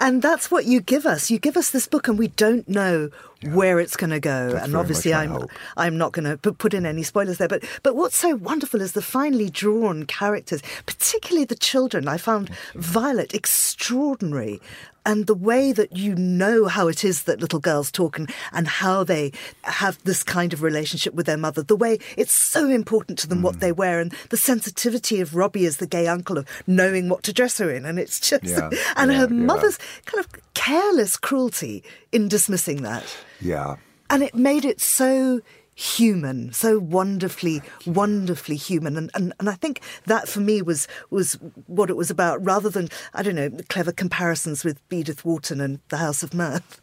And 0.00 0.22
that's 0.22 0.50
what 0.50 0.64
you 0.64 0.80
give 0.80 1.06
us. 1.06 1.30
You 1.30 1.38
give 1.38 1.56
us 1.56 1.70
this 1.70 1.86
book, 1.86 2.08
and 2.08 2.18
we 2.18 2.28
don't 2.28 2.68
know 2.68 3.10
yeah. 3.40 3.54
where 3.54 3.80
it's 3.80 3.96
going 3.96 4.10
to 4.10 4.20
go. 4.20 4.52
That's 4.52 4.66
and 4.66 4.76
obviously, 4.76 5.14
I'm 5.14 5.46
I'm 5.76 5.96
not 5.96 6.12
going 6.12 6.24
to 6.24 6.52
put 6.52 6.74
in 6.74 6.86
any 6.86 7.02
spoilers 7.02 7.38
there. 7.38 7.48
But 7.48 7.64
but 7.82 7.96
what's 7.96 8.16
so 8.16 8.36
wonderful 8.36 8.80
is 8.80 8.92
the 8.92 9.02
finely 9.02 9.50
drawn 9.50 10.04
characters, 10.04 10.62
particularly 10.86 11.44
the 11.44 11.54
children. 11.54 12.08
I 12.08 12.16
found 12.16 12.50
Violet 12.74 13.34
extraordinary 13.34 14.60
and 15.04 15.26
the 15.26 15.34
way 15.34 15.72
that 15.72 15.96
you 15.96 16.14
know 16.14 16.66
how 16.66 16.88
it 16.88 17.04
is 17.04 17.24
that 17.24 17.40
little 17.40 17.58
girls 17.58 17.90
talk 17.90 18.18
and, 18.18 18.32
and 18.52 18.68
how 18.68 19.04
they 19.04 19.32
have 19.62 20.02
this 20.04 20.22
kind 20.22 20.52
of 20.52 20.62
relationship 20.62 21.14
with 21.14 21.26
their 21.26 21.36
mother, 21.36 21.62
the 21.62 21.76
way 21.76 21.98
it's 22.16 22.32
so 22.32 22.68
important 22.68 23.18
to 23.18 23.26
them 23.26 23.40
mm. 23.40 23.42
what 23.42 23.60
they 23.60 23.72
wear, 23.72 24.00
and 24.00 24.12
the 24.30 24.36
sensitivity 24.36 25.20
of 25.20 25.34
Robbie 25.34 25.66
as 25.66 25.78
the 25.78 25.86
gay 25.86 26.06
uncle 26.06 26.38
of 26.38 26.46
knowing 26.66 27.08
what 27.08 27.22
to 27.24 27.32
dress 27.32 27.58
her 27.58 27.70
in. 27.70 27.84
And 27.84 27.98
it's 27.98 28.20
just, 28.28 28.44
yeah, 28.44 28.70
and 28.96 29.10
yeah, 29.10 29.18
her 29.18 29.28
mother's 29.28 29.78
kind 30.06 30.24
of 30.24 30.54
careless 30.54 31.16
cruelty 31.16 31.82
in 32.12 32.28
dismissing 32.28 32.82
that. 32.82 33.04
Yeah. 33.40 33.76
And 34.10 34.22
it 34.22 34.34
made 34.34 34.64
it 34.64 34.80
so 34.80 35.40
human, 35.74 36.52
so 36.52 36.78
wonderfully, 36.78 37.62
wonderfully 37.86 38.56
human. 38.56 38.96
And, 38.96 39.10
and, 39.14 39.32
and 39.38 39.48
I 39.48 39.54
think 39.54 39.80
that 40.06 40.28
for 40.28 40.40
me 40.40 40.62
was, 40.62 40.86
was 41.10 41.34
what 41.66 41.90
it 41.90 41.96
was 41.96 42.10
about, 42.10 42.44
rather 42.44 42.68
than, 42.68 42.88
I 43.14 43.22
don't 43.22 43.34
know, 43.34 43.50
clever 43.68 43.92
comparisons 43.92 44.64
with 44.64 44.80
Edith 44.90 45.24
Wharton 45.24 45.60
and 45.60 45.80
The 45.88 45.96
House 45.96 46.22
of 46.22 46.34
Mirth. 46.34 46.80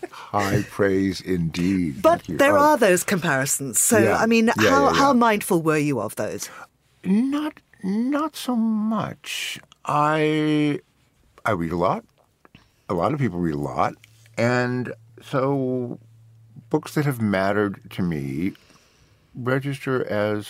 High 0.10 0.62
praise 0.68 1.20
indeed. 1.20 2.02
But 2.02 2.22
there 2.28 2.58
oh. 2.58 2.62
are 2.62 2.76
those 2.76 3.04
comparisons. 3.04 3.78
So, 3.78 3.98
yeah. 3.98 4.16
I 4.16 4.26
mean, 4.26 4.46
yeah, 4.60 4.70
how, 4.70 4.84
yeah, 4.86 4.94
how 4.94 5.12
mindful 5.12 5.62
were 5.62 5.78
you 5.78 6.00
of 6.00 6.16
those? 6.16 6.50
Not, 7.04 7.60
not 7.82 8.34
so 8.34 8.56
much. 8.56 9.60
I, 9.84 10.80
I 11.44 11.52
read 11.52 11.70
a 11.70 11.76
lot. 11.76 12.04
A 12.88 12.94
lot 12.94 13.12
of 13.12 13.20
people 13.20 13.38
read 13.38 13.54
a 13.54 13.58
lot. 13.58 13.94
And 14.36 14.92
so 15.22 15.98
books 16.70 16.94
that 16.94 17.04
have 17.04 17.20
mattered 17.20 17.80
to 17.90 18.02
me 18.02 18.52
register 19.34 20.04
as 20.06 20.46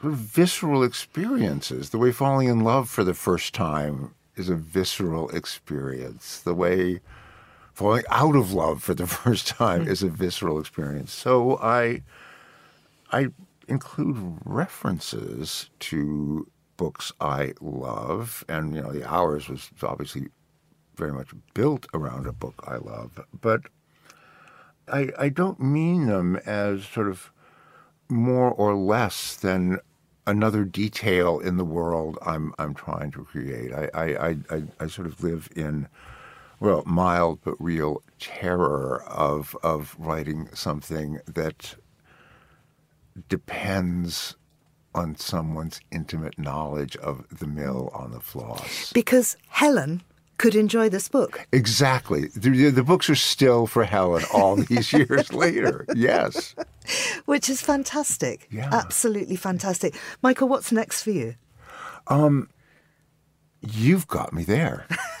sort 0.00 0.12
of 0.12 0.18
visceral 0.18 0.82
experiences. 0.82 1.90
The 1.90 1.98
way 1.98 2.12
falling 2.12 2.48
in 2.48 2.60
love 2.60 2.88
for 2.88 3.04
the 3.04 3.14
first 3.14 3.54
time 3.54 4.14
is 4.36 4.48
a 4.48 4.56
visceral 4.56 5.28
experience. 5.30 6.40
The 6.40 6.54
way 6.54 7.00
falling 7.72 8.04
out 8.10 8.36
of 8.36 8.52
love 8.52 8.82
for 8.82 8.94
the 8.94 9.06
first 9.22 9.46
time 9.46 9.84
hmm. 9.84 9.90
is 9.90 10.02
a 10.02 10.08
visceral 10.08 10.58
experience. 10.58 11.12
So 11.12 11.58
I 11.58 12.02
I 13.12 13.28
include 13.68 14.38
references 14.44 15.70
to 15.80 16.48
books 16.76 17.12
I 17.20 17.54
love, 17.60 18.44
and 18.48 18.74
you 18.74 18.82
know, 18.82 18.92
The 18.92 19.08
Hours 19.08 19.48
was 19.48 19.70
obviously 19.82 20.28
very 20.96 21.12
much 21.12 21.28
built 21.54 21.86
around 21.94 22.26
a 22.26 22.32
book 22.32 22.64
I 22.66 22.76
love, 22.76 23.24
but 23.40 23.62
I, 24.88 25.10
I 25.18 25.28
don't 25.28 25.60
mean 25.60 26.06
them 26.06 26.36
as 26.46 26.84
sort 26.84 27.08
of 27.08 27.32
more 28.08 28.50
or 28.50 28.74
less 28.74 29.34
than 29.36 29.78
another 30.26 30.64
detail 30.64 31.38
in 31.38 31.56
the 31.56 31.64
world 31.64 32.18
I'm 32.24 32.54
I'm 32.58 32.74
trying 32.74 33.10
to 33.12 33.24
create. 33.24 33.72
I 33.72 33.88
I, 33.94 34.36
I, 34.50 34.62
I 34.80 34.86
sort 34.86 35.06
of 35.06 35.22
live 35.22 35.48
in 35.54 35.88
well, 36.60 36.82
mild 36.86 37.40
but 37.44 37.54
real 37.58 38.02
terror 38.18 39.02
of 39.04 39.56
of 39.62 39.96
writing 39.98 40.48
something 40.54 41.20
that 41.26 41.76
depends 43.28 44.36
on 44.94 45.16
someone's 45.16 45.80
intimate 45.90 46.38
knowledge 46.38 46.96
of 46.96 47.26
the 47.36 47.46
mill 47.46 47.90
on 47.92 48.12
the 48.12 48.20
floss. 48.20 48.92
Because 48.92 49.36
Helen 49.48 50.02
could 50.38 50.54
enjoy 50.54 50.88
this 50.88 51.08
book. 51.08 51.46
Exactly. 51.52 52.28
The, 52.28 52.70
the 52.70 52.82
books 52.82 53.08
are 53.08 53.14
still 53.14 53.66
for 53.66 53.84
Helen 53.84 54.24
all 54.32 54.56
these 54.56 54.92
years 54.92 55.32
later. 55.32 55.86
Yes. 55.94 56.54
Which 57.24 57.48
is 57.48 57.60
fantastic. 57.62 58.48
Yeah. 58.50 58.68
Absolutely 58.72 59.36
fantastic. 59.36 59.94
Michael, 60.22 60.48
what's 60.48 60.72
next 60.72 61.02
for 61.02 61.10
you? 61.10 61.34
Um, 62.08 62.48
you've 63.60 64.06
got 64.08 64.32
me 64.32 64.44
there. 64.44 64.86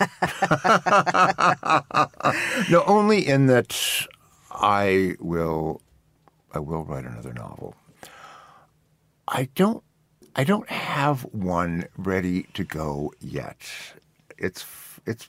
no, 2.70 2.84
only 2.86 3.26
in 3.26 3.46
that 3.46 4.06
I 4.50 5.14
will 5.20 5.80
I 6.52 6.58
will 6.58 6.84
write 6.84 7.04
another 7.04 7.32
novel. 7.32 7.74
I 9.26 9.48
don't 9.54 9.82
I 10.36 10.44
don't 10.44 10.68
have 10.68 11.22
one 11.32 11.86
ready 11.96 12.44
to 12.54 12.64
go 12.64 13.12
yet. 13.20 13.58
It's 14.36 14.62
it's 15.06 15.28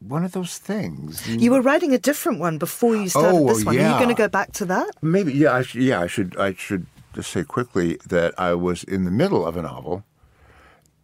one 0.00 0.24
of 0.24 0.32
those 0.32 0.58
things. 0.58 1.26
You 1.26 1.50
were 1.50 1.60
writing 1.60 1.92
a 1.92 1.98
different 1.98 2.38
one 2.38 2.58
before 2.58 2.94
you 2.96 3.08
started 3.08 3.36
Oh, 3.36 3.48
this 3.48 3.64
one. 3.64 3.76
Are 3.76 3.80
you 3.80 3.96
going 3.96 4.08
to 4.08 4.14
go 4.14 4.28
back 4.28 4.52
to 4.52 4.64
that? 4.66 4.90
Maybe 5.02 5.32
yeah, 5.32 5.54
I 5.54 5.62
sh- 5.62 5.74
yeah, 5.76 6.00
I 6.00 6.06
should 6.06 6.36
I 6.38 6.54
should 6.54 6.86
just 7.14 7.30
say 7.30 7.42
quickly 7.42 7.98
that 8.06 8.32
I 8.38 8.54
was 8.54 8.84
in 8.84 9.04
the 9.04 9.10
middle 9.10 9.44
of 9.46 9.56
a 9.56 9.62
novel 9.62 10.04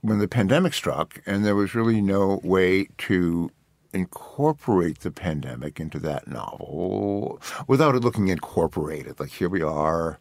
when 0.00 0.18
the 0.18 0.28
pandemic 0.28 0.74
struck, 0.74 1.20
and 1.26 1.44
there 1.44 1.56
was 1.56 1.74
really 1.74 2.00
no 2.00 2.40
way 2.44 2.88
to 2.98 3.50
incorporate 3.92 5.00
the 5.00 5.10
pandemic 5.10 5.80
into 5.80 5.98
that 6.00 6.26
novel 6.28 7.40
without 7.66 7.94
it 7.94 8.02
looking 8.04 8.28
incorporated. 8.28 9.18
Like 9.18 9.30
here 9.30 9.48
we 9.48 9.62
are 9.62 10.18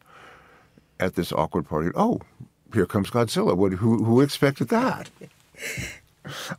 at 1.00 1.16
this 1.16 1.32
awkward 1.32 1.68
party. 1.68 1.90
Oh, 1.96 2.22
here 2.74 2.86
comes 2.86 3.10
Godzilla. 3.10 3.56
What, 3.56 3.74
who 3.74 4.04
who 4.04 4.22
expected 4.22 4.70
that? 4.70 5.10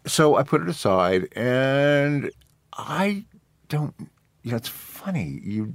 so 0.06 0.36
I 0.36 0.42
put 0.42 0.62
it 0.62 0.68
aside, 0.68 1.28
and 1.36 2.30
I 2.72 3.24
don't. 3.68 3.94
You 4.42 4.50
know, 4.52 4.56
it's 4.56 4.68
funny. 4.68 5.40
You 5.42 5.74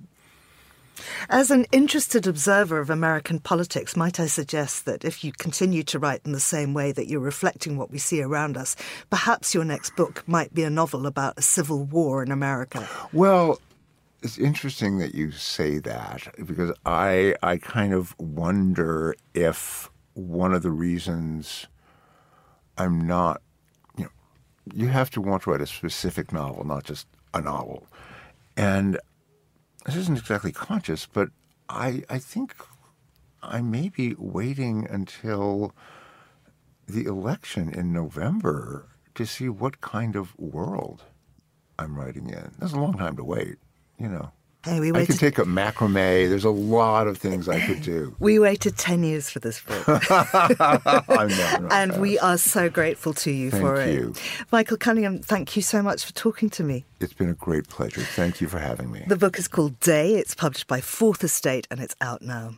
As 1.30 1.50
an 1.52 1.66
interested 1.72 2.28
observer 2.28 2.80
of 2.80 2.90
American 2.90 3.40
politics, 3.40 3.96
might 3.96 4.20
I 4.20 4.28
suggest 4.28 4.86
that 4.86 5.04
if 5.04 5.24
you 5.24 5.32
continue 5.32 5.84
to 5.84 6.00
write 6.00 6.22
in 6.26 6.32
the 6.34 6.40
same 6.40 6.74
way 6.74 6.92
that 6.92 7.08
you're 7.08 7.20
reflecting 7.20 7.78
what 7.78 7.92
we 7.92 7.98
see 7.98 8.22
around 8.22 8.58
us, 8.58 8.76
perhaps 9.10 9.54
your 9.54 9.66
next 9.66 9.96
book 9.96 10.24
might 10.28 10.54
be 10.54 10.64
a 10.64 10.70
novel 10.70 11.06
about 11.06 11.38
a 11.38 11.42
civil 11.42 11.84
war 11.84 12.22
in 12.24 12.32
America? 12.32 12.88
Well, 13.12 13.60
it's 14.22 14.38
interesting 14.38 14.98
that 15.00 15.16
you 15.16 15.32
say 15.32 15.80
that 15.80 16.28
because 16.46 16.74
I 16.86 17.36
I 17.42 17.58
kind 17.58 17.94
of 17.94 18.16
wonder 18.20 19.16
if 19.34 19.90
one 20.14 20.54
of 20.54 20.62
the 20.62 20.72
reasons 20.72 21.68
I'm 22.78 23.08
not 23.08 23.42
you 24.74 24.88
have 24.88 25.10
to 25.12 25.22
want 25.22 25.44
to 25.44 25.52
write 25.52 25.62
a 25.62 25.68
specific 25.68 26.32
novel, 26.32 26.66
not 26.66 26.84
just 26.84 27.08
a 27.34 27.42
novel. 27.42 27.88
And 28.58 29.00
this 29.86 29.96
isn't 29.96 30.18
exactly 30.18 30.52
conscious, 30.52 31.06
but 31.06 31.30
I 31.70 32.04
I 32.10 32.20
think 32.20 32.56
I 33.42 33.62
may 33.62 33.90
be 33.90 34.16
waiting 34.18 34.88
until 34.90 35.74
the 36.88 37.06
election 37.06 37.70
in 37.70 37.94
November 37.94 38.88
to 39.16 39.26
see 39.26 39.50
what 39.50 39.82
kind 39.82 40.16
of 40.16 40.38
world 40.38 41.04
I'm 41.78 41.98
writing 41.98 42.30
in. 42.30 42.52
That's 42.58 42.74
a 42.74 42.80
long 42.80 42.98
time 42.98 43.16
to 43.18 43.24
wait, 43.24 43.58
you 43.98 44.10
know. 44.10 44.32
Hey, 44.66 44.82
we 44.82 44.90
I 44.90 44.92
waited. 44.92 45.08
could 45.12 45.20
take 45.20 45.40
up 45.40 45.48
macrame. 45.48 46.28
There's 46.30 46.44
a 46.44 46.50
lot 46.50 47.08
of 47.08 47.18
things 47.18 47.48
I 47.48 47.66
could 47.66 47.82
do. 47.82 48.14
we 48.20 48.40
waited 48.40 48.78
10 48.78 49.04
years 49.04 49.30
for 49.30 49.40
this 49.40 49.62
book. 49.62 49.88
I'm 49.88 50.58
not, 51.30 51.62
not 51.62 51.72
and 51.72 51.98
we 52.02 52.20
are 52.20 52.38
so 52.38 52.70
grateful 52.70 53.14
to 53.16 53.32
you 53.32 53.52
Thank 53.52 53.64
for 53.64 53.86
you. 53.86 54.10
it. 54.12 54.22
Michael 54.52 54.76
Cunningham, 54.76 55.20
thank 55.20 55.56
you 55.56 55.62
so 55.62 55.82
much 55.82 56.04
for 56.04 56.12
talking 56.14 56.50
to 56.52 56.64
me. 56.64 56.86
It's 57.00 57.14
been 57.14 57.30
a 57.30 57.34
great 57.36 57.70
pleasure. 57.70 58.02
Thank 58.02 58.42
you 58.42 58.50
for 58.50 58.60
having 58.60 58.92
me. 58.92 59.06
The 59.08 59.16
book 59.16 59.40
is 59.40 59.48
called 59.48 59.80
Day. 59.80 60.16
It's 60.16 60.36
published 60.36 60.68
by 60.68 60.82
Fourth 60.82 61.24
Estate 61.24 61.66
and 61.72 61.80
it's 61.80 61.96
out 62.02 62.22
now. 62.22 62.56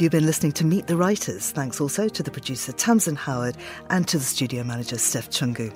You've 0.00 0.12
been 0.12 0.24
listening 0.24 0.52
to 0.52 0.64
Meet 0.64 0.86
the 0.86 0.96
Writers. 0.96 1.50
Thanks 1.50 1.78
also 1.78 2.08
to 2.08 2.22
the 2.22 2.30
producer 2.30 2.72
Tamsin 2.72 3.16
Howard 3.16 3.54
and 3.90 4.08
to 4.08 4.16
the 4.16 4.24
studio 4.24 4.64
manager 4.64 4.96
Steph 4.96 5.28
Chungu. 5.28 5.70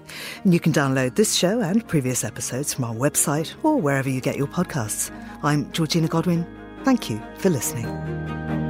And 0.44 0.54
you 0.54 0.60
can 0.60 0.72
download 0.72 1.16
this 1.16 1.34
show 1.34 1.60
and 1.60 1.86
previous 1.86 2.24
episodes 2.24 2.72
from 2.72 2.84
our 2.84 2.94
website 2.94 3.52
or 3.62 3.78
wherever 3.78 4.08
you 4.08 4.22
get 4.22 4.38
your 4.38 4.46
podcasts. 4.46 5.10
I'm 5.42 5.70
Georgina 5.72 6.08
Godwin. 6.08 6.46
Thank 6.84 7.10
you 7.10 7.22
for 7.36 7.50
listening. 7.50 8.63